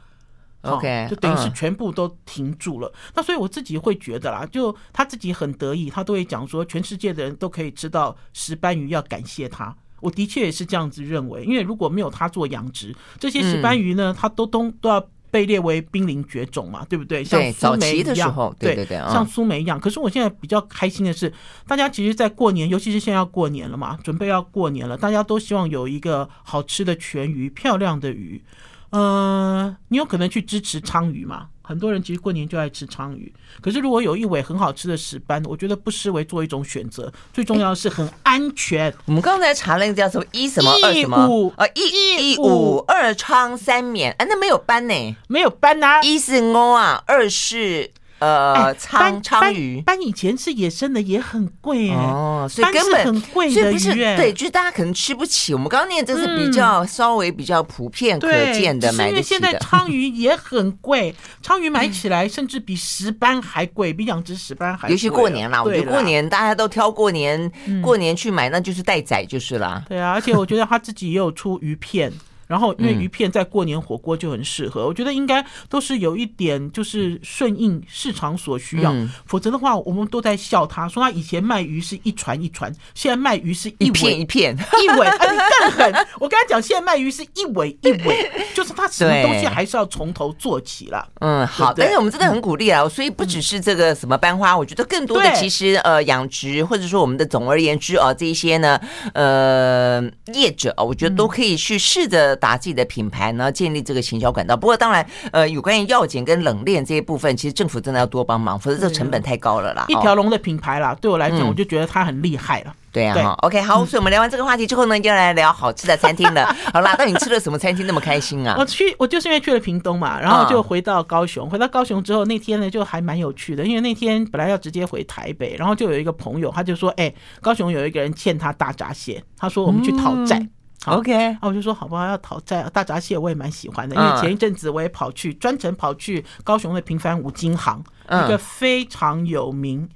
[0.75, 2.93] OK，就等于是全部都停住了。
[3.15, 9.75] 那所以我自己会觉得啦，就他自己很得意，他都会讲说，全世界的人都可以吃到石斑鱼，要感谢他。
[10.01, 17.25] 我的确也是这样子认为，因为如果没有他做养殖，这些石斑鱼呢，它都都都要被列为濒临绝种嘛，对不对？
[17.25, 19.81] 像苏梅一样，对对对，像苏梅一样。
[19.81, 21.33] 可是我现在比较开心的是，
[21.67, 28.45] 大家其实，在过年，尤其是现在要过年了嘛，准备要过年了，大家都希望有一个好吃的全鱼，漂亮的鱼。
[28.91, 31.49] 呃，你有可能去支持鲳鱼嘛？
[31.63, 37.13] 很多人其实过年就爱吃鲳鱼，可是如果有一尾很好吃的石斑，我觉得不失为做一种选择。
[37.33, 38.95] 最重要的是很安全。
[39.05, 45.17] 我们刚才查了一个叫什么一什么二什么啊，一一五二鲳三免，哎，那没有斑呢？
[45.27, 47.91] 没有斑呐，一是欧啊，二是。
[48.19, 51.97] 呃，鯧鯧鱼斑以前是野生的，也很贵哎。
[51.97, 55.53] 哦，所以根本很贵的鱼，对，就是大家可能吃不起。
[55.53, 59.11] 我们刚刚念这是比较稍微比较普遍可见的，买得起的。
[59.11, 64.93] 因为现在 鲳鱼也很贵，鲳鱼买起来甚至比石斑还贵，比养殖石斑还贵。
[64.93, 67.53] 尤其过年啦，我觉得过年大家都挑过年
[67.83, 69.85] 过年去买，那就是待宰就是啦。
[69.89, 72.11] 对啊，而且我觉得他自己也有出鱼片。
[72.47, 78.95] 然后，因为鱼片在过年火锅就很适合，我觉得应该都是有一点就是顺应市场所需要，
[79.27, 86.07] 否则的话，我们都在笑他，说他以前卖鱼是一船一船，现在卖鱼是一片一片一尾，啊， 你更狠！
[86.21, 91.05] 我跟他讲，现在卖鱼是一尾一尾，就是他什么东西还是要从头做起了。
[91.21, 98.81] 嗯，好，但是我们真的很鼓励啊，所以不只是这个什么班花，我觉得更多的其实呃养殖或者说我们的总而言之啊这一些呢
[99.15, 100.01] 呃
[100.33, 102.36] 业者啊，我觉得都可以去试着。
[102.37, 104.57] 打自己的品牌呢，建立这个行销管道。
[104.57, 109.87] 不过当然，呃，有关于药检跟冷链这些部分，其实政府真的要多帮忙，否则这个成本太高了啦。
[109.89, 112.75] 一条龙的品牌啦，对我来讲，我就觉得它很厉害了。
[112.93, 116.47] 对啊，OK，好，所以我们聊完这个话题之后呢，就来聊好吃的餐厅了。
[116.73, 118.57] 好啦，那你吃了什么餐厅那么开心啊？
[118.59, 121.51] 我去，我就是因为去了屏东嘛，然后就回到高雄。
[121.51, 130.49] 回到高雄之后，那天呢就还蛮有趣的，因为那天本来要直接回台北，然后就有一个朋友，他就说：“哎，高雄有一个人欠他大闸蟹，他说我们去讨债。”
[130.87, 132.07] OK，啊，我就说好不好？
[132.07, 139.89] 要讨债，大闸蟹我也蛮喜欢的，因为前一阵子我也跑去专程跑去高雄的平凡五金行，一个非常有名，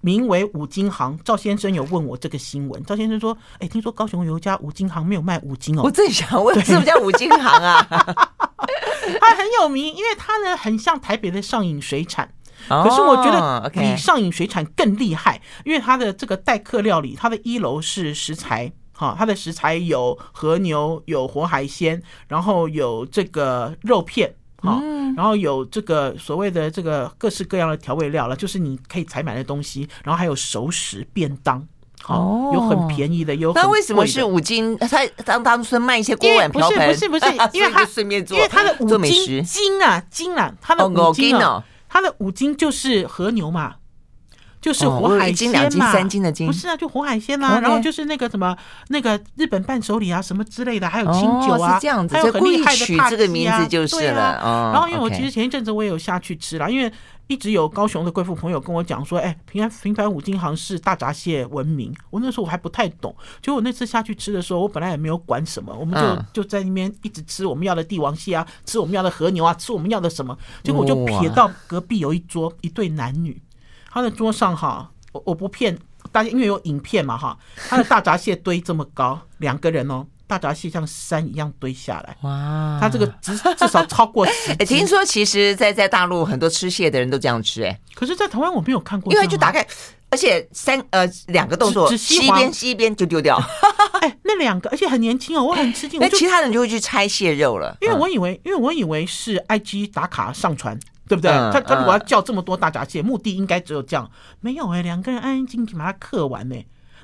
[0.00, 1.18] 名为五金行。
[1.24, 7.86] 赵先生有问我这个新闻，赵先生说：“哎，听说高雄有一家五金行没有卖五金哦。”我正想问，是不是叫五金行啊？
[9.20, 12.28] 它很有名，因为它呢很像台北的上影水产，
[12.68, 18.72] 可是我觉得比上影水产更厉害，因为它的这个待客料理，它的一楼是食材。
[18.98, 24.82] 好，它的食材有和牛，有活海鲜，然后有这个肉片，好，
[25.16, 31.64] 然后有这个所谓的这个各式各样的调味料了，就是你可以采买的东西，然后还有熟食便当，
[32.08, 33.68] 哦，有很便宜的，有很贵的。
[33.68, 34.76] 那为什么是五金？
[34.78, 43.76] 他当当初卖一些锅碗瓢盆，不是不是不是， 因为他顺便做，因为他的五金金啊金啊，他的五金哦，他的五金就是和牛嘛。
[44.68, 45.90] 就是活海鲜嘛，
[46.46, 48.54] 不是啊，就活海鲜啊，然后就是那个什么
[48.88, 54.38] 那个日本伴手礼啊，什么之类的，还有清酒啊，这样子，还有很厉害的取这个名字就是了。
[54.74, 56.92] 然后因为我其实前一阵子我也有下去吃了，因为
[57.28, 61.94] 一直有高雄的贵妇朋友跟我讲说，哎，平安平凡五金行是大闸蟹闻名。
[62.10, 73.40] 我那时候我还不太懂，结果我那次下去吃的时候，我本来也没有管什么，我们就就在那边一直吃我们要的帝王蟹啊，吃我们要的和牛啊，吃我们要的什么，结果我就瞥到隔壁有一桌一对男女。
[73.90, 75.76] 他的桌上哈我我不骗
[76.12, 77.36] 大家，因为有影片嘛哈，
[77.68, 80.06] 他的大闸蟹堆这么高，两个人哦。
[80.28, 82.76] 大闸蟹像山一样堆下来，哇！
[82.78, 84.52] 它这个至至少超过 十。
[84.52, 89.10] 哎，听说其实，在在大陆很多吃蟹的人都这样吃，哎，可是，在台湾我没有看过。
[89.10, 89.66] 因为就打开，
[90.10, 93.42] 而且三呃两个动作，吸一边吸一边就丢掉。
[94.02, 95.98] 哎，那两个，而且很年轻哦，我很吃惊。
[95.98, 101.30] 那其他人就会去拆蟹肉了，因为我以为，因为我以为是 IG 打卡上传，对不对？
[101.30, 106.56] 他他如果要叫这么多大闸蟹，目的应该只有这样，没有哎，两个人安安静静把它刻完呢。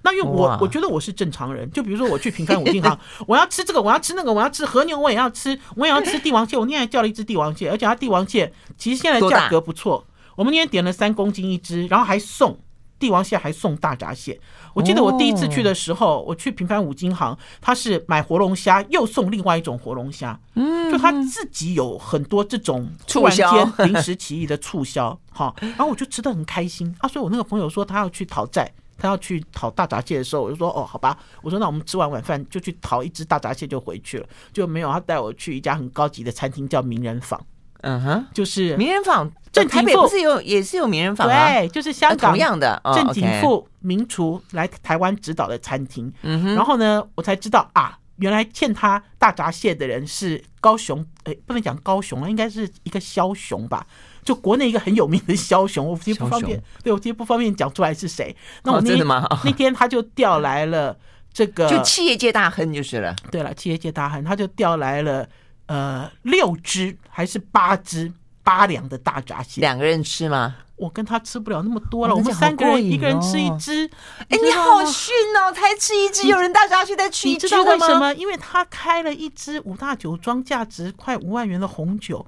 [0.03, 6.59] 那因为我我觉得我是正常人，就比如说我去平凡五金行， 我要吃这个，我要吃那个，我要吃和牛，我也要吃，我也要吃帝王蟹。
[6.59, 10.07] 我那天还叫了一只帝王蟹，而且它帝王蟹其实现在价格不错。
[10.37, 12.59] 我们那天点了三公斤一只，然后还送
[12.99, 14.39] 帝王蟹，还送大闸蟹。
[14.73, 23.47] 我记得我第一次去的时候，我去平凡五金行，他是买活龙虾又送另外一种活龙虾，嗯，就他自己有很多这种突然间
[23.87, 27.09] 临时起意的促销， 哈，然后我就吃的很开心啊。
[27.09, 28.71] 所以我那个朋友说他要去讨债。
[28.97, 31.19] 他要去讨大闸蟹的时候，我就说哦，好吧。
[31.43, 34.93] 我说那我们吃完晚饭就去讨一只大闸蟹就回去了，就没有。
[34.93, 37.45] 他带我去一家很高级的餐厅，叫名人坊。
[37.85, 39.31] 嗯哼，就是名人坊。
[39.53, 41.49] 正台北不是有也是有名人坊吗？
[41.49, 46.13] 对，就是香港同样的郑景富名厨来台湾指导的餐厅。
[46.23, 53.87] 嗯哼，然后呢，我才知道啊，原来欠他大闸蟹的人是高雄，哎，不能讲高雄啊，应该是一个枭雄吧。
[54.25, 58.35] 就国内一个很有名的枭雄，我今天不方便，对我今天不方便讲出来是谁。
[58.65, 60.97] 那我那天、哦、那天他就调来了
[61.33, 63.15] 这个，就企业界大亨就是了。
[63.31, 65.29] 对了，企业界大亨，他就调来了
[65.67, 70.57] 呃六只还是八只八两的大闸蟹，两个人吃吗？
[70.77, 73.89] 我跟他吃不了那么多了，哦、我们三个人一个人吃一只。
[74.29, 77.63] 哎，你好逊哦，才吃一只，有人大闸蟹再吃一只的吗？
[77.63, 78.13] 你知道为什么？
[78.15, 82.27] 因为他开了一支五大酒庄，价值快五万元的红酒。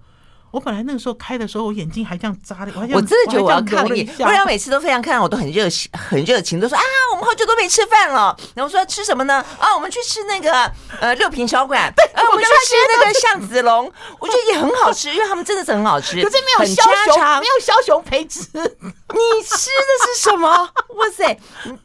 [0.51, 4.05] 我本来那个时候开的时候，我眼睛还这样眨的，我还我真的觉得我要抗议。
[4.05, 6.83] 不然每次都非常看，我都很热情，很热情，都说啊，
[7.13, 8.35] 我们好久都没吃饭了。
[8.55, 9.45] 然后说吃什么呢？
[9.59, 16.23] 啊，我们去吃那个呃六品小馆，对，啊，我们去吃那个巷子龙，我觉得也很好吃，因为他们真的是很好吃。
[16.23, 18.41] 可是没有枭雄，没有枭雄陪吃。
[18.53, 20.49] 你吃的是什么？
[20.97, 21.39] 哇塞，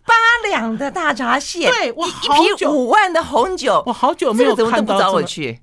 [0.06, 0.14] 八
[0.48, 5.60] 两的大闸蟹，对，我一瓶五万的红酒，我好久没有看到找我去。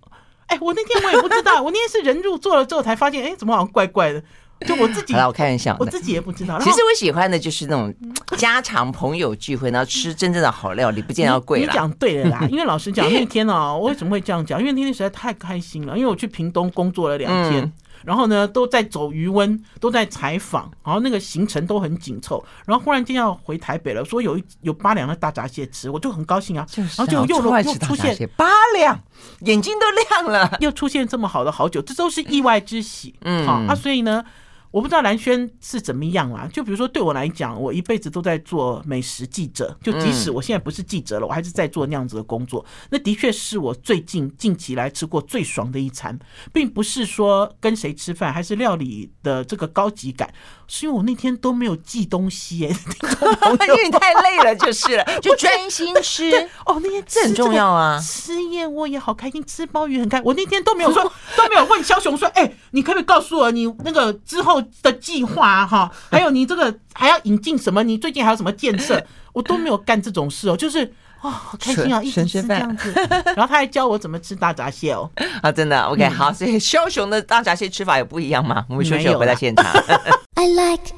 [0.48, 4.22] 哎，我那天我也不知道，我那天是人入座了之后才发现，哎，怎么好像怪怪的？
[4.66, 6.58] 就我自己，好了，我看一下，我自己也不知道。
[6.58, 7.94] 其实我喜欢的就是那种
[8.37, 11.61] 家常朋友聚会，然后吃真正的好料理，不见得要贵。
[11.61, 14.58] 你讲对了啦，因为老实讲，那天呢、哦，我为什么会这样讲？
[14.58, 17.62] 因为那天实在太开心了，因为我去屏东工作了两天。
[17.62, 17.72] 嗯
[18.04, 22.44] 然后呢，都在走余温，都在采访，然后那个行程都很紧凑。
[22.66, 26.66] 然后忽然间要回台北了，说有一有八两的大闸蟹吃，我就很高兴啊。
[26.74, 28.98] 然后就又又出现八两，
[29.40, 33.14] 眼睛都亮了，又出现这么好的好酒，这都是意外之喜。
[33.22, 34.24] 嗯，好啊，所以呢。
[34.70, 42.64] 我不知道蓝轩是怎么样啦，就比如说对我来讲，我一辈子都在做美食记者，就即使我现在不是记者了，我还是在做那样子的工作。
[42.90, 46.18] 那的确是我最近近期来吃过最爽的一餐，
[46.52, 50.33] 并不是说跟谁吃饭，还是料理的这个高级感，
[50.70, 52.68] 是因为我那天都没有寄东西耶，
[53.66, 56.31] 因为你太累了就是了， 就专心吃。
[56.66, 60.24] 哦，那天这很重要啊，吃燕窝也好开心，吃鲍鱼很开心。
[60.26, 61.02] 我那天都没有说，
[61.37, 67.83] 都没有问肖雄说，哎，你可不可以告诉我你那个之后的计划哈，还有你这个还要引进什么？
[67.83, 69.02] 你最近还有什么建设？
[69.33, 72.92] 我都没有干这种事哦，就是啊，好开心哦，一直吃这样子。
[73.35, 75.11] 然后他还教我怎么吃大闸蟹哦，
[75.42, 78.64] 啊，真的 OK 好，所以枭雄的大闸蟹吃法有不一样吗？
[78.68, 79.66] 我们休息回到现场。
[80.35, 80.94] I like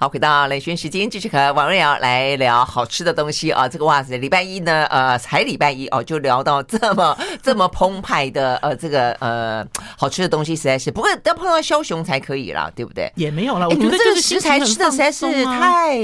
[0.00, 3.68] 好，回到雷轩时间，继续和王瑞瑶来聊好吃的东西啊。
[3.68, 13.10] 这个哇塞，礼拜一呢，呃，才礼拜一哦，就聊到这么 这么澎湃的呃，这个呃好吃的东西，实在是不过要碰到枭雄才可以啦，对不对？
[13.16, 15.98] 也没有了，我觉得这个食材吃的实在是太……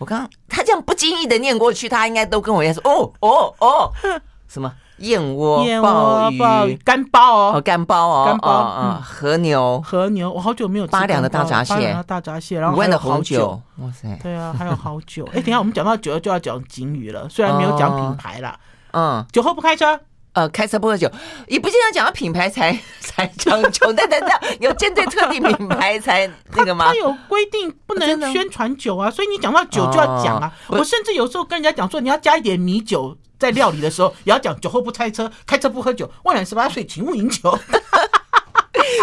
[0.00, 3.92] 我刚刚他这样不经意的念过去，他应该都跟我一样说哦哦哦，
[4.50, 4.72] 什么？
[4.98, 6.30] 燕窝、鲍
[6.66, 15.28] 鱼、干鲍哦，干鲍哦，干鲍，啊，和牛，和牛，我好久没有吃八两的大闸蟹，大闸蟹，然后五万的红酒，哇塞，对啊，还有好久。
[15.34, 18.58] 哎，等下我们讲到酒就要讲警语了，虽然没有讲品牌啦，
[18.92, 20.00] 嗯，酒后不开车，
[20.32, 21.10] 呃，开车不喝酒，
[21.46, 24.30] 也不经常讲到品牌才 才讲酒，但等等，
[24.60, 26.86] 有针对特定品牌才 那个吗？
[26.88, 30.50] 他有规定不能宣传酒啊，所以你讲到酒就要讲啊。
[30.68, 33.14] 我甚至有时候跟人家讲说，你要加一点米酒。
[33.38, 36.10] 在料理的时候也要讲酒后不开车，开车不喝酒。
[36.24, 37.58] 未满十八岁，请勿饮酒。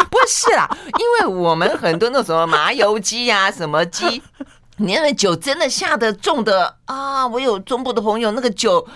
[0.10, 4.22] 不是啦，因为我们很多那种什么麻油鸡呀、啊，什么鸡，
[4.78, 7.28] 你那个酒真的下得重的啊！
[7.28, 8.88] 我有中部的朋友，那个酒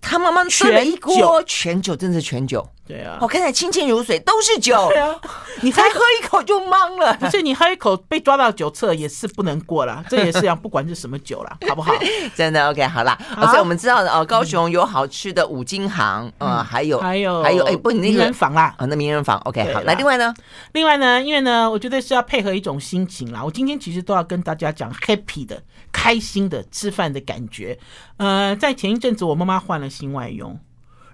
[0.00, 2.66] 他妈妈炖了一锅全酒，真的是全酒。
[2.86, 4.88] 对啊，我看起来清清如水，都是酒。
[4.88, 5.14] 对啊，
[5.60, 7.12] 你才喝一口就懵了。
[7.20, 11.92] 不是你喝一口被抓到酒测也是不能过了， 这也是这样，不管是什么酒了，好不好？
[12.34, 13.18] 真的 OK，好啦。
[13.34, 19.82] 所以我们知道的哦，高雄有好吃的五金行，嗯，还有还有还有哎，不，你那个名人坊啦，啊，那名人坊 OK，好。
[19.82, 20.32] 那另外呢？
[20.72, 23.44] 另外呢，因为呢，我觉得是要配合一种心情啦。
[23.44, 25.62] 我今天其实都要跟大家讲 happy 的、
[25.98, 27.76] 开心的吃饭的感觉。
[28.18, 30.56] 呃，在前一阵子，我妈妈换了新外佣。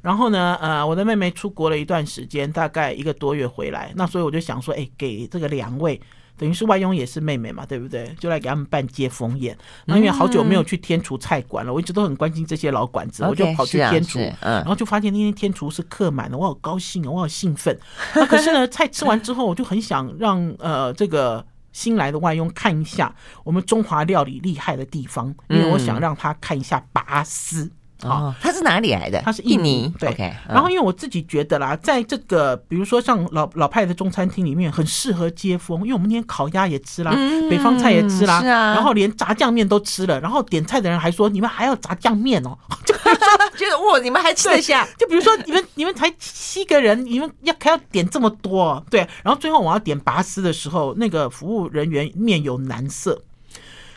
[0.02, 5.98] 然后呢，呃，我的妹妹出国了一段时间，大概一个多月回来，那所以我就想说，哎，给这个两位，
[6.36, 8.14] 等于是外佣也是妹妹嘛，对不对？
[8.20, 9.56] 就来给他们办接风宴。
[9.86, 17.74] 那因为好久没有去天厨菜馆了，我一直都很关心这些老馆子，我就跑去天厨，然后就发现那天天厨是客满的，我好高兴啊，我好兴奋。
[18.14, 21.42] 那可是呢，菜吃完之后，我就很想让呃这个
[21.74, 27.70] 新来的外佣看一下我们中华料理厉害的地方，因为我想让他看一下拔丝。
[28.02, 29.20] 哦，他是哪里来的？
[29.22, 29.90] 他是印尼。
[29.98, 42.58] 对，okay, 然后因为我自己觉得啦，在这个比如说像老老派的中餐厅里面，很适合接风，因为我们那天烤鸭也吃啦，嗯、北方菜也吃啦，是啊，然后连炸酱面都吃了，然后点菜的人还说：“你们还要炸酱面哦？”
[43.04, 44.86] 就说就是哇，你们还吃得下？
[44.98, 48.84] 就比如说你们你们才七个人，你们要还要点这么多？
[48.90, 53.20] 对，然后最后我要点拔丝的时候，那个服务人员面有难色。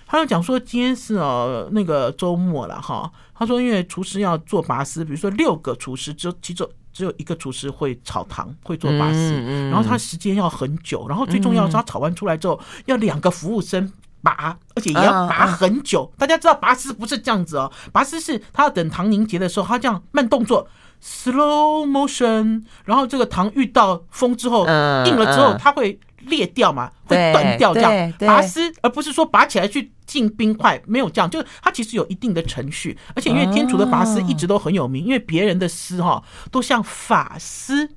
[0.06, 3.12] 他就讲说，今天是哦那个周末了哈。
[3.36, 9.34] 他说，因为厨师要做拔丝，比如说六个厨师，只有其中只有一个厨师会炒糖，会做拔丝，
[9.70, 13.92] 然后他时间要很久，然后最重要是他炒完出来之后要两个服务生
[14.28, 16.12] 拔，而且也要拔很久。
[16.18, 20.68] 大家知道拔丝不是这样子哦，拔丝是他要等糖凝结的时候，他这样慢动作
[21.02, 25.98] （slow motion），然后这个糖遇到风之后硬了之后，它会。
[26.22, 32.98] 裂掉嘛，会断掉这样拔丝，而不是说拔起来去进冰块，没有这样，就是它其实有一定的程序。
[33.16, 37.88] 而且因为天厨的拔丝一直都很有名，因为别人的丝哈都像法丝，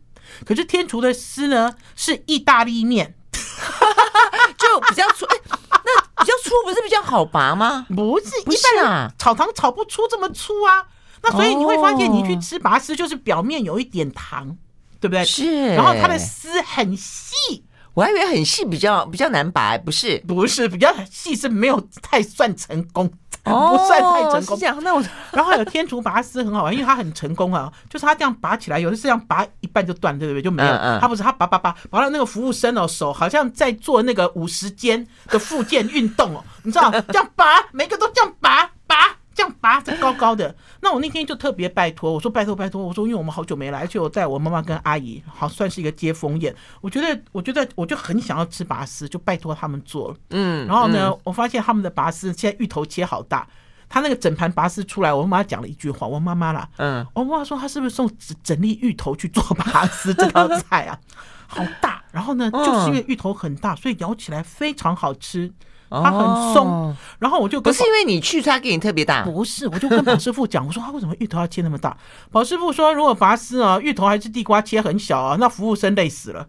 [0.44, 3.16] 可是天厨的丝呢是意大利面，
[4.74, 5.24] 就比较粗。
[5.26, 5.36] 哎，
[5.84, 7.86] 那比较粗不是比较好拔吗？
[7.88, 10.86] 不是，不是啊，炒糖炒不出这么粗啊。
[11.22, 14.56] 那所以你会发现，你去吃拔丝就是表面有一点糖，
[15.00, 15.24] 对不对？
[15.24, 17.64] 是，然后它的丝很细。
[18.00, 20.18] 我还以为很细，比较比较难拔，不是？
[20.26, 23.04] 不是，比较细是没有太算成功，
[23.44, 24.58] 哦、不算太成功。
[24.58, 30.40] 这样，那我 然后还有天竺拔丝很好玩，因为它很成功啊，就是它这样拔起来，有的是这样拔一半就断，对不对？
[30.40, 30.70] 就没有。
[30.70, 38.69] 嗯嗯、他不是他拔拔拔，拔到那个服务生哦，手好像在做那个五十肩的复健运动哦，你知道，这样拔，每个都这样拔拔。
[39.40, 50.16] 这样拔着高高的，那我那天就特别拜托，我说拜托拜托，我说因为我们好久没来，而且我带我妈妈跟阿姨，好算是一个接风宴，我觉得我觉得我就很想要吃拔丝，就拜托他们做了。
[50.28, 53.48] 嗯，然后呢，我发现他们的拔丝现在芋头切好大，
[53.88, 61.00] 他那个整盘拔丝出来，我妈妈讲了一句话，我妈妈啦，嗯，我妈妈说她是不是送整整粒芋头去做拔丝这道菜啊？
[61.46, 65.50] 好大，然后呢，就是因为芋头很大，所以咬起来非常好吃。
[65.90, 71.96] 它很松，然后我就不是因为你去它给你特别大，不是，我就跟宝师傅讲，我说他为什么芋头要切那么大？
[72.30, 76.46] 宝师傅说，如果拔丝啊，芋头还是地瓜切很小啊，那服务生累死了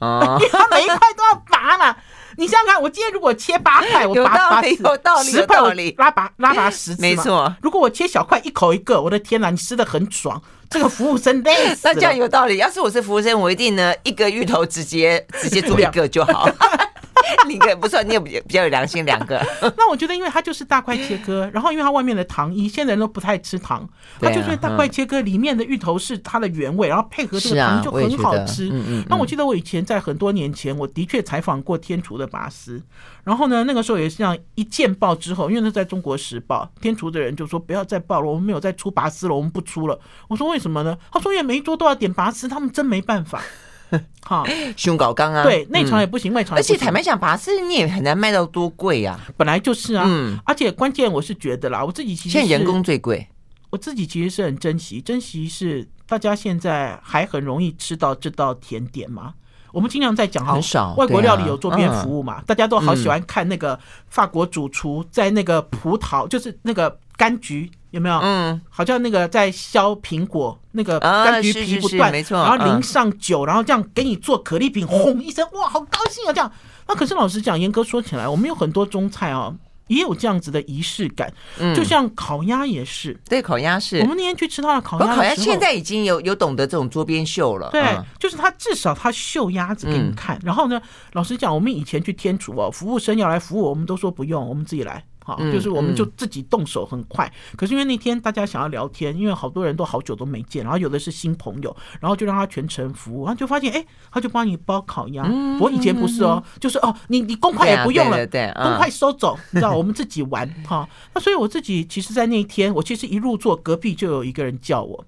[0.00, 1.96] 啊， 因为他每一块都要拔嘛。
[2.36, 7.52] 你想想看，我今天如果切八块，我拔拔十块，我拉拔拉拔十次，没错。
[7.60, 11.92] 如果我切小块，一口一个，我的天哪，你吃的很爽，这个服务生累死了。
[11.92, 12.58] 那这样有道理。
[12.58, 16.48] 要是我是服务生，我一定呢一个芋头直接直接做一个就好。
[17.46, 19.40] 你个不错，你也比比较有良心，两个。
[19.76, 23.88] 那我觉得，因为它就是大块切割，然后因为它外面的糖衣，现在人都不太吃糖，
[24.20, 28.68] 它就是大块切割，里面的芋头是它的原味，然后配合这个糖就很好吃。
[29.08, 32.82] 那我记得我以前在很多年前，我的确采访过天厨的拔丝，
[33.24, 39.98] 然后呢，那个时候也是这样一见报之后，因为那在中国时报，天厨的人就说不要再报了，我们没有再出拔丝了，我们不出了。
[40.28, 40.96] 我说为什么呢？
[41.12, 43.42] 他说因为每一桌都要点拔丝，他们真没办法。
[44.22, 44.46] 好，
[44.76, 46.56] 胸搞刚啊，对，内场也不行，外场。
[46.56, 50.04] 而且坦白讲，拔丝你也很难卖到多贵呀，本来就是啊。
[50.06, 53.26] 嗯，而且关键我是觉得啦，我自己其实现在人工最贵，
[53.70, 59.34] 我自己其实是很珍惜，珍惜是大家现在还很容易吃到这道甜点嘛。
[59.70, 67.70] 我们经常在讲哈，很少外国料理有桌边服务嘛，大家都好喜欢看那个法国主厨在那个葡萄，就是那个柑橘。
[67.90, 68.18] 有没有？
[68.18, 72.36] 嗯，好像那个在削苹果，那个柑橘皮不断，没错。
[72.36, 76.32] 然后淋上酒，然后这样给你做可丽饼，轰一声，哇，好高兴啊！
[76.34, 76.52] 这样。
[76.86, 81.32] 那可是老实讲，严格说起来，我们有很多中菜哦，也有这样子的仪式感。
[81.58, 84.00] 嗯，就像烤鸭也是，对，烤鸭是。
[84.00, 87.70] 我们那天去吃他的烤鸭，烤鸭现在已经有有懂得这种桌边秀了。
[87.72, 87.82] 对，
[88.18, 90.38] 就是他至少他秀鸭子给你看。
[90.44, 90.78] 然后呢，
[91.14, 95.02] 老实讲，我们以前去天厨哦，服务生要来服务我们都说不用，我们自己来。
[95.28, 97.30] 哈，就是我们就自己动手很快。
[97.54, 105.30] 可是因为那天大家想要聊天，因为好多人都好久都没见，然后有的是新朋友，然后就让他全程服务，然后就发现哎，他就帮你包烤鸭。
[105.60, 110.88] 我以前不是哦，就是哦，你你公筷也不用了，对，公筷收走，你知道，我们自己玩哈。
[111.12, 115.04] 那所以我自己其实，在那一天，我其实一入座，隔壁就有一个人叫我。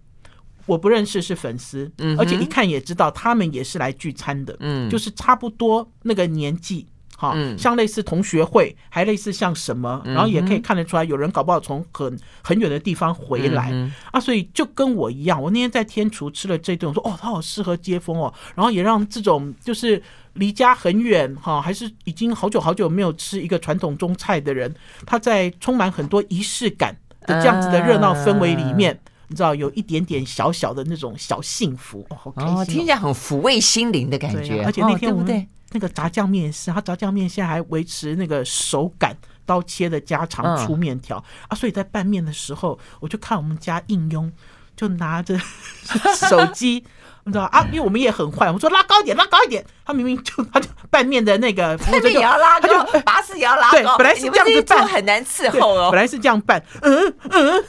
[0.66, 6.86] 我不认识，是粉丝，而且一看也知道他们也是来聚餐的，嗯，就是差不多那个年纪，
[7.20, 13.70] 哈，像类似同学会，还类似像什么，然后也可以看得出来，有人搞不好从很很远的地方回来。
[14.10, 20.02] 啊，所以就跟我一样，我那天在天厨吃了这顿，我说哦，他好适合接风哦，然后也让这种就是
[20.32, 26.96] 离家很远哈，还是已经好久好久没有吃一个传统中菜的人，他在充满很多仪式感
[27.26, 28.98] 的这样子的热闹氛围里面。
[29.32, 34.60] 你知道有一点点小小的那种小幸福，哦，好开心，哦，听起来很抚慰心灵的感觉。
[34.64, 39.16] 而且那天我们那个炸酱面是，他炸酱面现在还维持那个手感，
[39.46, 41.16] 刀切的家常粗面条
[41.48, 44.32] 啊，所以在拌面的时候，我就看我们家应用
[44.76, 45.38] 就拿着
[46.16, 46.84] 手机。
[47.22, 47.62] 你知道啊？
[47.70, 49.62] 因为我们也很坏，我们说拉高一点，拉高一点。
[49.84, 53.72] 他明明就他就拌面的那个，拌面也要拉高，拔丝也要拉高。
[53.72, 55.90] 对，本来是这样子拌，很难伺候哦。
[55.90, 57.64] 本来是这样拌，嗯嗯。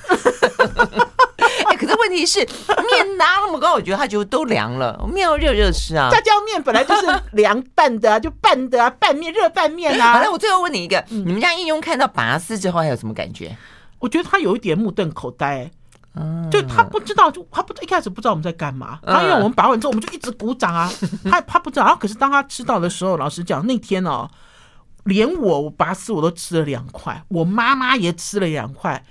[1.71, 5.07] 哎，可是问题是面拉那么高，我觉得它就都凉了。
[5.11, 6.09] 面要热热吃啊。
[6.11, 10.13] 炸酱面本来就是凉拌的啊，就拌的啊，拌面热拌面啊。
[10.13, 13.55] 好了，我最后问你一个，你们家应用看到拔丝之后还有什么感觉？
[13.99, 15.71] 我觉得他有一点目瞪口呆。
[16.51, 18.99] 就他不知道，就他不一开始不知道我们在干嘛。
[19.01, 20.91] 他因为我们拔完之后，我们就一直鼓掌啊。
[21.23, 24.29] 他他不知道，然后可是当他吃到的时候，老实讲，那天哦，
[25.05, 29.01] 连我拔丝我都吃了两块，我妈妈也吃了两块。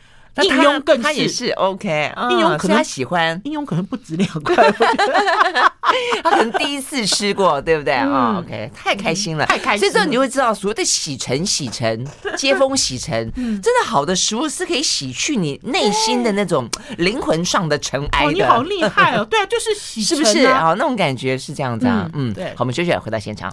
[0.43, 4.55] 应用更是，他也是 OK，应用可能他喜欢，应用可能不止两块，
[6.23, 9.81] 他可能第一次吃过，对不对啊？OK，太开心了，太开心。
[9.81, 16.69] 所以之后你就会知道，所谓的洗尘、 洗尘、接风、洗尘，真的好的食物是可以洗去你内心的那种
[16.99, 18.33] 灵魂上的尘埃的。
[18.33, 19.25] 你好厉害哦！
[19.31, 20.75] 对啊，就是洗尘，是不是啊？
[20.77, 22.09] 那种感觉是这样子啊。
[22.15, 22.47] 嗯，对。
[22.51, 23.53] 好，我们休息，回到现场。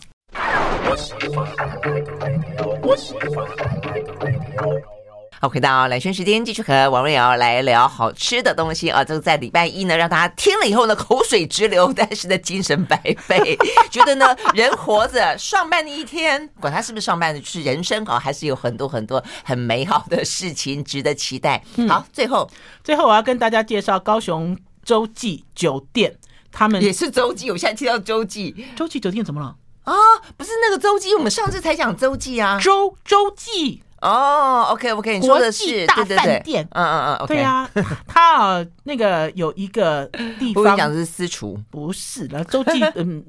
[5.40, 9.04] 好，回到兰萱时间，继续和王瑞瑶来聊好吃的东西啊！
[9.04, 13.56] 这个在礼拜一呢，让大家听了以后呢，口水直流，但是呢，精神百倍，
[13.92, 21.64] 觉得呢，人活着上班的一天，管他是不是上班的，是人生啊，还是有很多很多很美好的事情值得期待。
[21.88, 22.50] 好，最后，
[22.84, 26.18] 最后我要跟大家介绍高雄洲际酒店，
[26.52, 29.56] 他们也是洲际，我现在听到洲际，洲际酒店怎么了？
[29.84, 29.94] 啊，
[30.36, 33.84] 不是那个洲际，我们上次才讲洲际啊，洲洲际。
[34.02, 37.70] 哦、oh，OK OK，你说的是大饭店，嗯嗯嗯，OK，对啊，
[38.08, 40.06] 他啊，那个有一个
[40.39, 43.24] 地方，讲的是私厨，不是了，周记，嗯。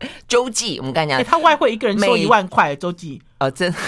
[0.28, 2.74] 周记，我们刚才讲，他外汇一个人收一万块。
[2.76, 3.22] 洲际，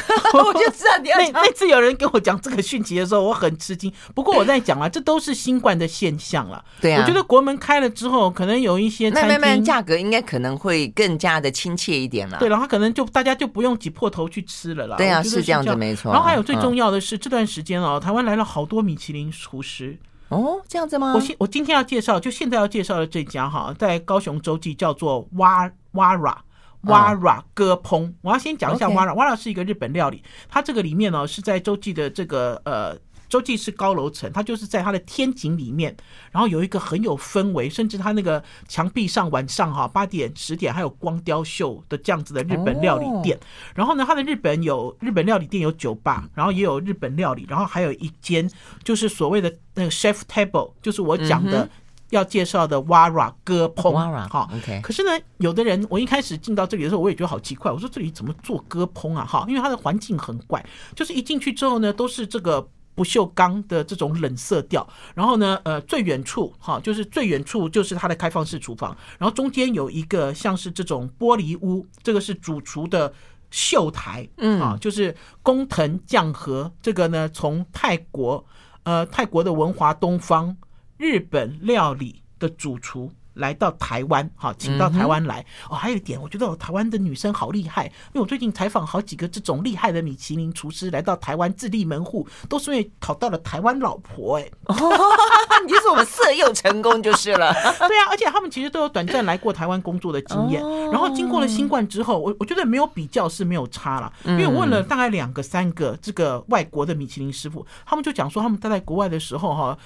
[0.34, 3.92] 我就知道你要那那次有人跟我讲这个讯息的时候，我很吃惊。
[4.14, 6.64] 不过我在讲啊，这都是新冠的现象了。
[6.80, 12.38] 对啊，我觉得国门开了之后，可能有一些那慢慢价格应该可能会更加的亲切一点了。
[12.38, 14.96] 对，然后可能就大家就不用挤破头去吃了啦。
[14.96, 16.12] 对啊，是这样子，没错。
[16.12, 19.96] 然后还有最重要的是，这段时间哦，台湾来了好多米其林厨师。
[20.28, 21.12] 哦，这样子吗？
[21.14, 26.42] 我现我今天要介绍，就现在要介绍的这家哈，在高雄洲际叫做哇哇啦。
[26.86, 29.12] Wara 割烹，我要先讲一下 Wara。
[29.12, 32.96] Wara 是一个日本料理，它这个里面呢是在洲际的这个呃，
[33.28, 35.96] 洲际是高楼层，它就是在它的天井里面，
[36.30, 43.38] 然后有一个很有氛围，甚至它那个墙壁上晚上哈八点十点还有光雕秀的这样子的日本料理店。
[43.74, 48.48] 然后呢，它的日本有日本料理店有酒吧，然后也有日本料理，然后还有一间
[48.84, 51.68] 就是所谓的那个 chef table，就是我讲的。
[52.10, 53.92] 要介绍的 Wara 割烹，
[54.28, 54.80] 哈，OK。
[54.82, 59.24] 可是呢，有的人我一开始进到这里的时候，我也觉得好奇怪，我说这里怎么做割烹啊？
[59.24, 64.86] 哈，因为它的环境很怪，就是一进去之后呢，都是这个不锈钢的这种冷色调。
[65.14, 73.12] 然后呢，呃，最远处哈，就是最远处就是它的开放式厨房，然后中间有一个像是这种玻璃屋，这个是主厨的
[73.50, 78.44] 秀台，嗯，啊，就是工藤将和这个呢，从泰国，
[78.84, 80.56] 呃，泰国的文华东方。
[80.96, 85.44] 日本料理的主厨来到台湾，哈，请到台湾来。
[85.68, 94.50] 哦，还有一点，我觉得我台湾的女生好厉害，因为我最近采访好几个这种厉害的米其林厨师来到台湾自立门户，都是因为讨到了台湾老婆，哎，
[95.62, 97.52] 你就是我们色诱成功就是了。
[97.86, 109.76] 对啊，而且他们其实都有短暂来过台湾工作的经验，然后经过了新冠之后，我我觉得没有比较是没有差了，因为我问了大概两个三个这个外国的米其林师傅，他们就讲说他们待在国外的时候，哈。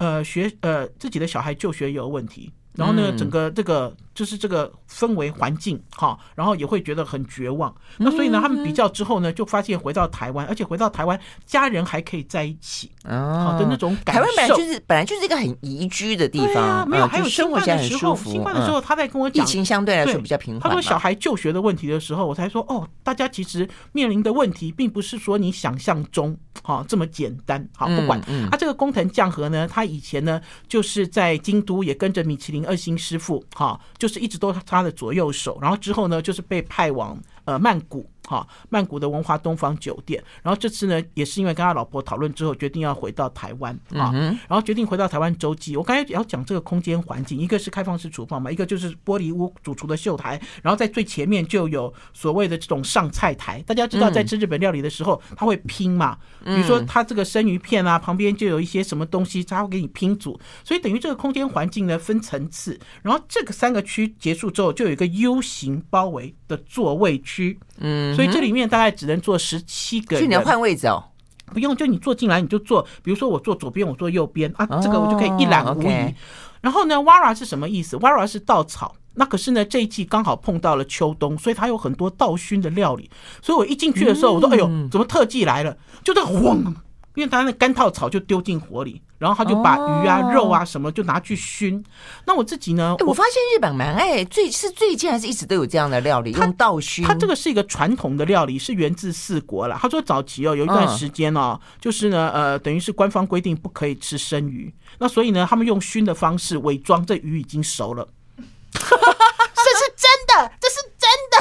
[0.00, 7.74] 呃，学呃自己的小孩就学有问题，然后呢，整个这个就是这个氛围环境哈，然后也会觉得很绝望。
[7.98, 14.22] 那所以呢，他们比较之后呢，就发现回到台湾，而且回到台湾，家人还可以在一起啊的那种感受。
[14.22, 18.30] 台湾本来就是本来就是一个很宜居的地方，没有还有生活起来很舒服。
[18.30, 20.62] 新冠的时候，他在跟我讲，疫情相对来说比较平缓。
[20.62, 27.66] 他说小孩就学的问题的时候，我才说哦，大家其实面临的问题并不是说你想象中哈这么简单。
[27.76, 35.58] 好，不管他这个工藤将和呢，他以前呢就是在京都也跟着米其林二星师傅，哈，就是一直都他的左右手。
[35.60, 38.08] 然后之后呢，就是被派往呃曼谷。
[38.30, 40.22] 好，曼谷的文华东方酒店。
[40.40, 44.12] 然后这次呢，也是因为跟他老婆讨论之后，决定要回到台湾啊。
[44.12, 45.76] 然后决定回到台湾洲际。
[45.76, 50.40] 我刚才要讲这个空间环境，一个是开放式厨房嘛，一个就是玻璃屋主厨的秀台。
[50.62, 53.60] 然后在最前面就有所谓的这种上菜台。
[53.62, 56.16] 大家知道，在吃日本料理的时候，他会拼嘛。
[56.44, 60.38] 比如说他这个生鱼片啊，旁边就有一些什么东西，他会给你拼组。
[60.62, 62.78] 所以等于这个空间环境呢，分层次。
[63.02, 67.58] 然后这个三个区结束之后，就有一个 U 型包围的座位区。
[67.80, 68.14] 嗯。
[68.14, 71.02] 所以这里面大概只能坐十七个人，就你要换位置哦，
[71.46, 76.14] 不用，就你坐进来你就坐，比如说我坐左边，我坐右边啊，这个我就可以一览无遗。
[76.60, 83.10] 然后呢，Wara 是什么意思？Wara 是稻草，那可是呢这一季刚好碰到了秋冬，所以它有很多稻熏的料理。
[83.42, 86.74] 所以我一进去的时候，我说：“哎呦，怎么特技来了？”就这个轰。
[87.16, 91.84] 因为它那干稻草就丢进火里，然后他就把鱼啊、肉啊什么就拿去熏。
[92.24, 92.96] 那我自己呢？
[93.06, 97.04] 我发现日本蛮爱最是最近还是一直都有这样的料理，用倒熏。
[97.04, 99.78] 它这个是一个传统的料理，是源自四国了。
[99.78, 108.08] 他说早期哦，有一段时间哦，就是呢，呃，等于是官方规定不可以吃生鱼，那所以呢，他们用熏的方式伪装这鱼已经熟了。
[108.72, 111.36] 这是真的，这是真的，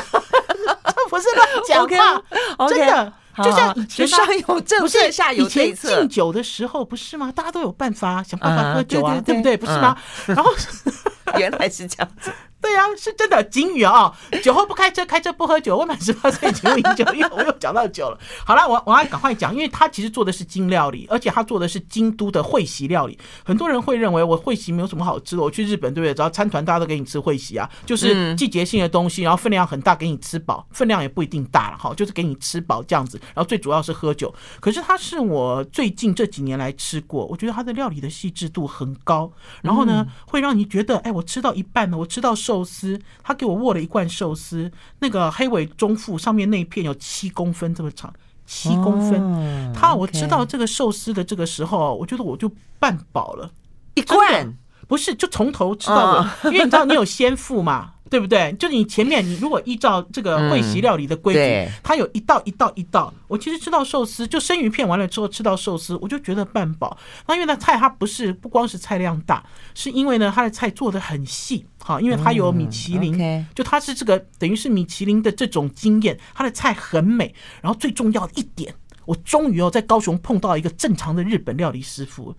[0.93, 3.13] 这不是乱讲话，真的。
[3.43, 5.89] 就像以前上有政策，下有对策。
[5.99, 7.31] 敬酒的时候不是吗？
[7.31, 9.55] 大家都有办法想办法喝酒啊，对不对？
[9.57, 9.97] 不是吗？
[10.27, 10.51] 然后
[11.37, 12.31] 原来是这样子。
[12.61, 14.13] 对呀、啊，是真的警语啊！
[14.43, 15.77] 酒后不开车，开车不喝酒。
[15.77, 18.19] 未满十八岁请勿饮酒，因为 我又讲到酒了。
[18.45, 23.17] 好了，我我要赶快讲，因为他其实做的是京料理，而且他做的是京都的会席料理。
[23.45, 25.41] 很多人会认为我会席没有什么好吃的。
[25.41, 26.13] 我去日本，对不对？
[26.13, 33.17] 只要参团，大家都给你吃会席啊，就是季节性的东西，然后分量很大，给你吃饱，分量也不一定大了哈，就是给你吃饱这样子。
[33.33, 34.33] 然后最主要是喝酒。
[34.59, 39.31] 可是它是我最近这几年来吃过，我觉得它的料理的细致度很高，
[39.61, 42.35] 然后呢，会让你觉得，哎，我吃到一半呢，我吃到。
[42.49, 44.71] 寿司，他给我握了一罐寿司，
[45.01, 48.11] 那个黑尾中腹上面那一片有七公分这么长，
[48.47, 49.71] 七公分。
[49.71, 53.51] 他我知道这个寿司的这个时候，我觉得我就半饱了，
[53.93, 54.51] 一罐
[54.87, 57.93] 不是就从头吃到尾，因为你知道你有先付嘛。
[58.09, 58.51] 对不对？
[58.53, 63.13] 就你前面，你如果依照这个会席料理的规矩，它有一道一道一道。
[63.27, 66.97] 我其实吃到寿司，就生鱼片完了之后吃到寿司，我就觉得半饱。
[67.27, 69.43] 那因为那菜它不是不光是菜量大，
[69.75, 77.33] 是因为呢它的菜做的很细，哈，因为它有米其林，就它是这个等于是米其林的这种经验，它的菜很美。
[77.61, 78.73] 然后最重要的一点，
[79.05, 82.35] 我终于哦在高雄碰到一个正常的日本料理师傅。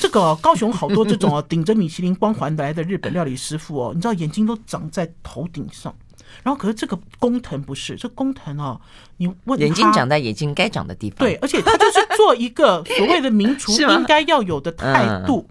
[0.00, 5.94] 这个高雄好多这种哦， 顶着米其林光环来的日本料理师傅哦，你知道眼睛都长在头顶上，
[6.42, 8.80] 然后可是这个工藤不是，这工藤哦，
[9.16, 15.48] 你问眼睛长在眼睛该长的地方，对，而且他就是做一个 所谓的名厨应该要有的态度，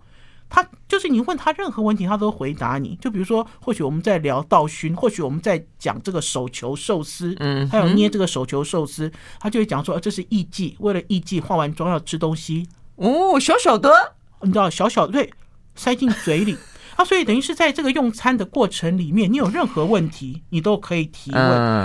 [0.49, 2.97] 他就是你问他任何问题，他都回答你。
[3.01, 14.16] 就比如说，或许我们在聊道熏，或许我们在讲这个手球寿司，嗯，还有捏这个手球寿司，他就会讲说，这是艺伎，为了艺伎化完妆要吃东西，哦，小小的。
[14.41, 15.31] 你知道小小的对，
[15.75, 16.57] 塞进嘴里
[16.97, 21.41] 啊，所以等于是在这个用餐的过程里面，你有任何问题，你都可以提问，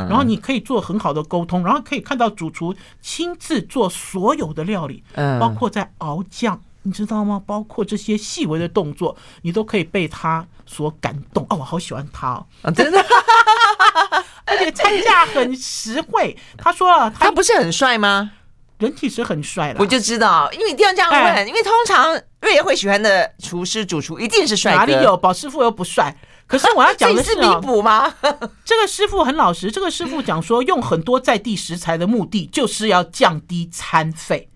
[0.09, 5.05] 然后你可以做很好的沟通，然后可以看到主厨亲自做所有的料理，
[5.39, 7.43] 包括在熬酱，你知道吗？
[7.45, 11.45] 包括这些细微的动作，你都可以被他所感动。
[11.51, 12.99] 哦，我好喜欢他哦，真的，
[14.47, 16.35] 而且餐价很实惠。
[16.57, 18.31] 他说啊，他不是很帅吗？
[18.83, 24.75] 人体是很帅的，我就知道，因为一定要这样问，哎、因为通常瑞会喜欢的厨师、主厨一定是帅。
[24.75, 26.17] 哪里有宝师傅又不帅？
[26.49, 28.13] 可是我要讲的 是弥补吗？
[28.65, 34.49] 这个师傅很老实，这个师傅讲说，用很多在地食材的目的就是要降低餐费。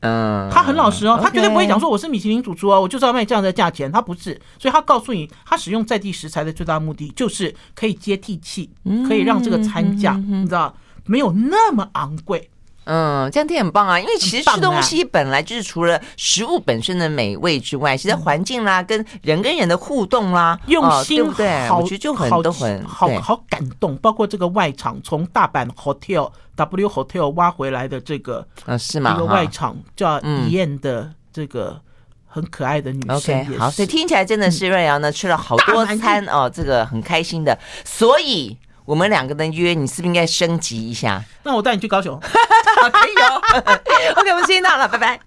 [0.00, 3.90] 嗯，他很老实哦，他绝对不会讲说我是米其林主厨哦，我就是要卖这样的价钱。
[3.90, 8.68] 他不是，所以他告诉你，他使用在地食材的最大目的就是可以接地气，
[9.08, 12.50] 可以让这个餐价你知道没有那么昂贵。
[12.84, 13.98] 嗯，这样听很棒啊！
[13.98, 21.68] 因为其实吃东西本来就是除了食物本身的美味之外，其实环境啦、跟人跟人的互动啦，用心对不对？
[21.70, 23.96] 我觉得就很都很好好感动。
[23.98, 29.12] 包括这个外场从大阪 Hotel W Hotel 挖回来的这个啊是吗？
[29.12, 31.80] 这个外场叫李燕的这个
[32.26, 33.40] 很可爱的女生。
[33.40, 37.56] OK，好，所以听起来真的是瑞瑶呢、嗯、吃了好多餐哦，这个很开心的。
[37.84, 41.22] 所以我们两个人约，你是不是应该升级一下？
[41.44, 43.40] 那我带你去高雄， 可以哦。
[44.16, 45.20] OK，我们时间到了，拜拜。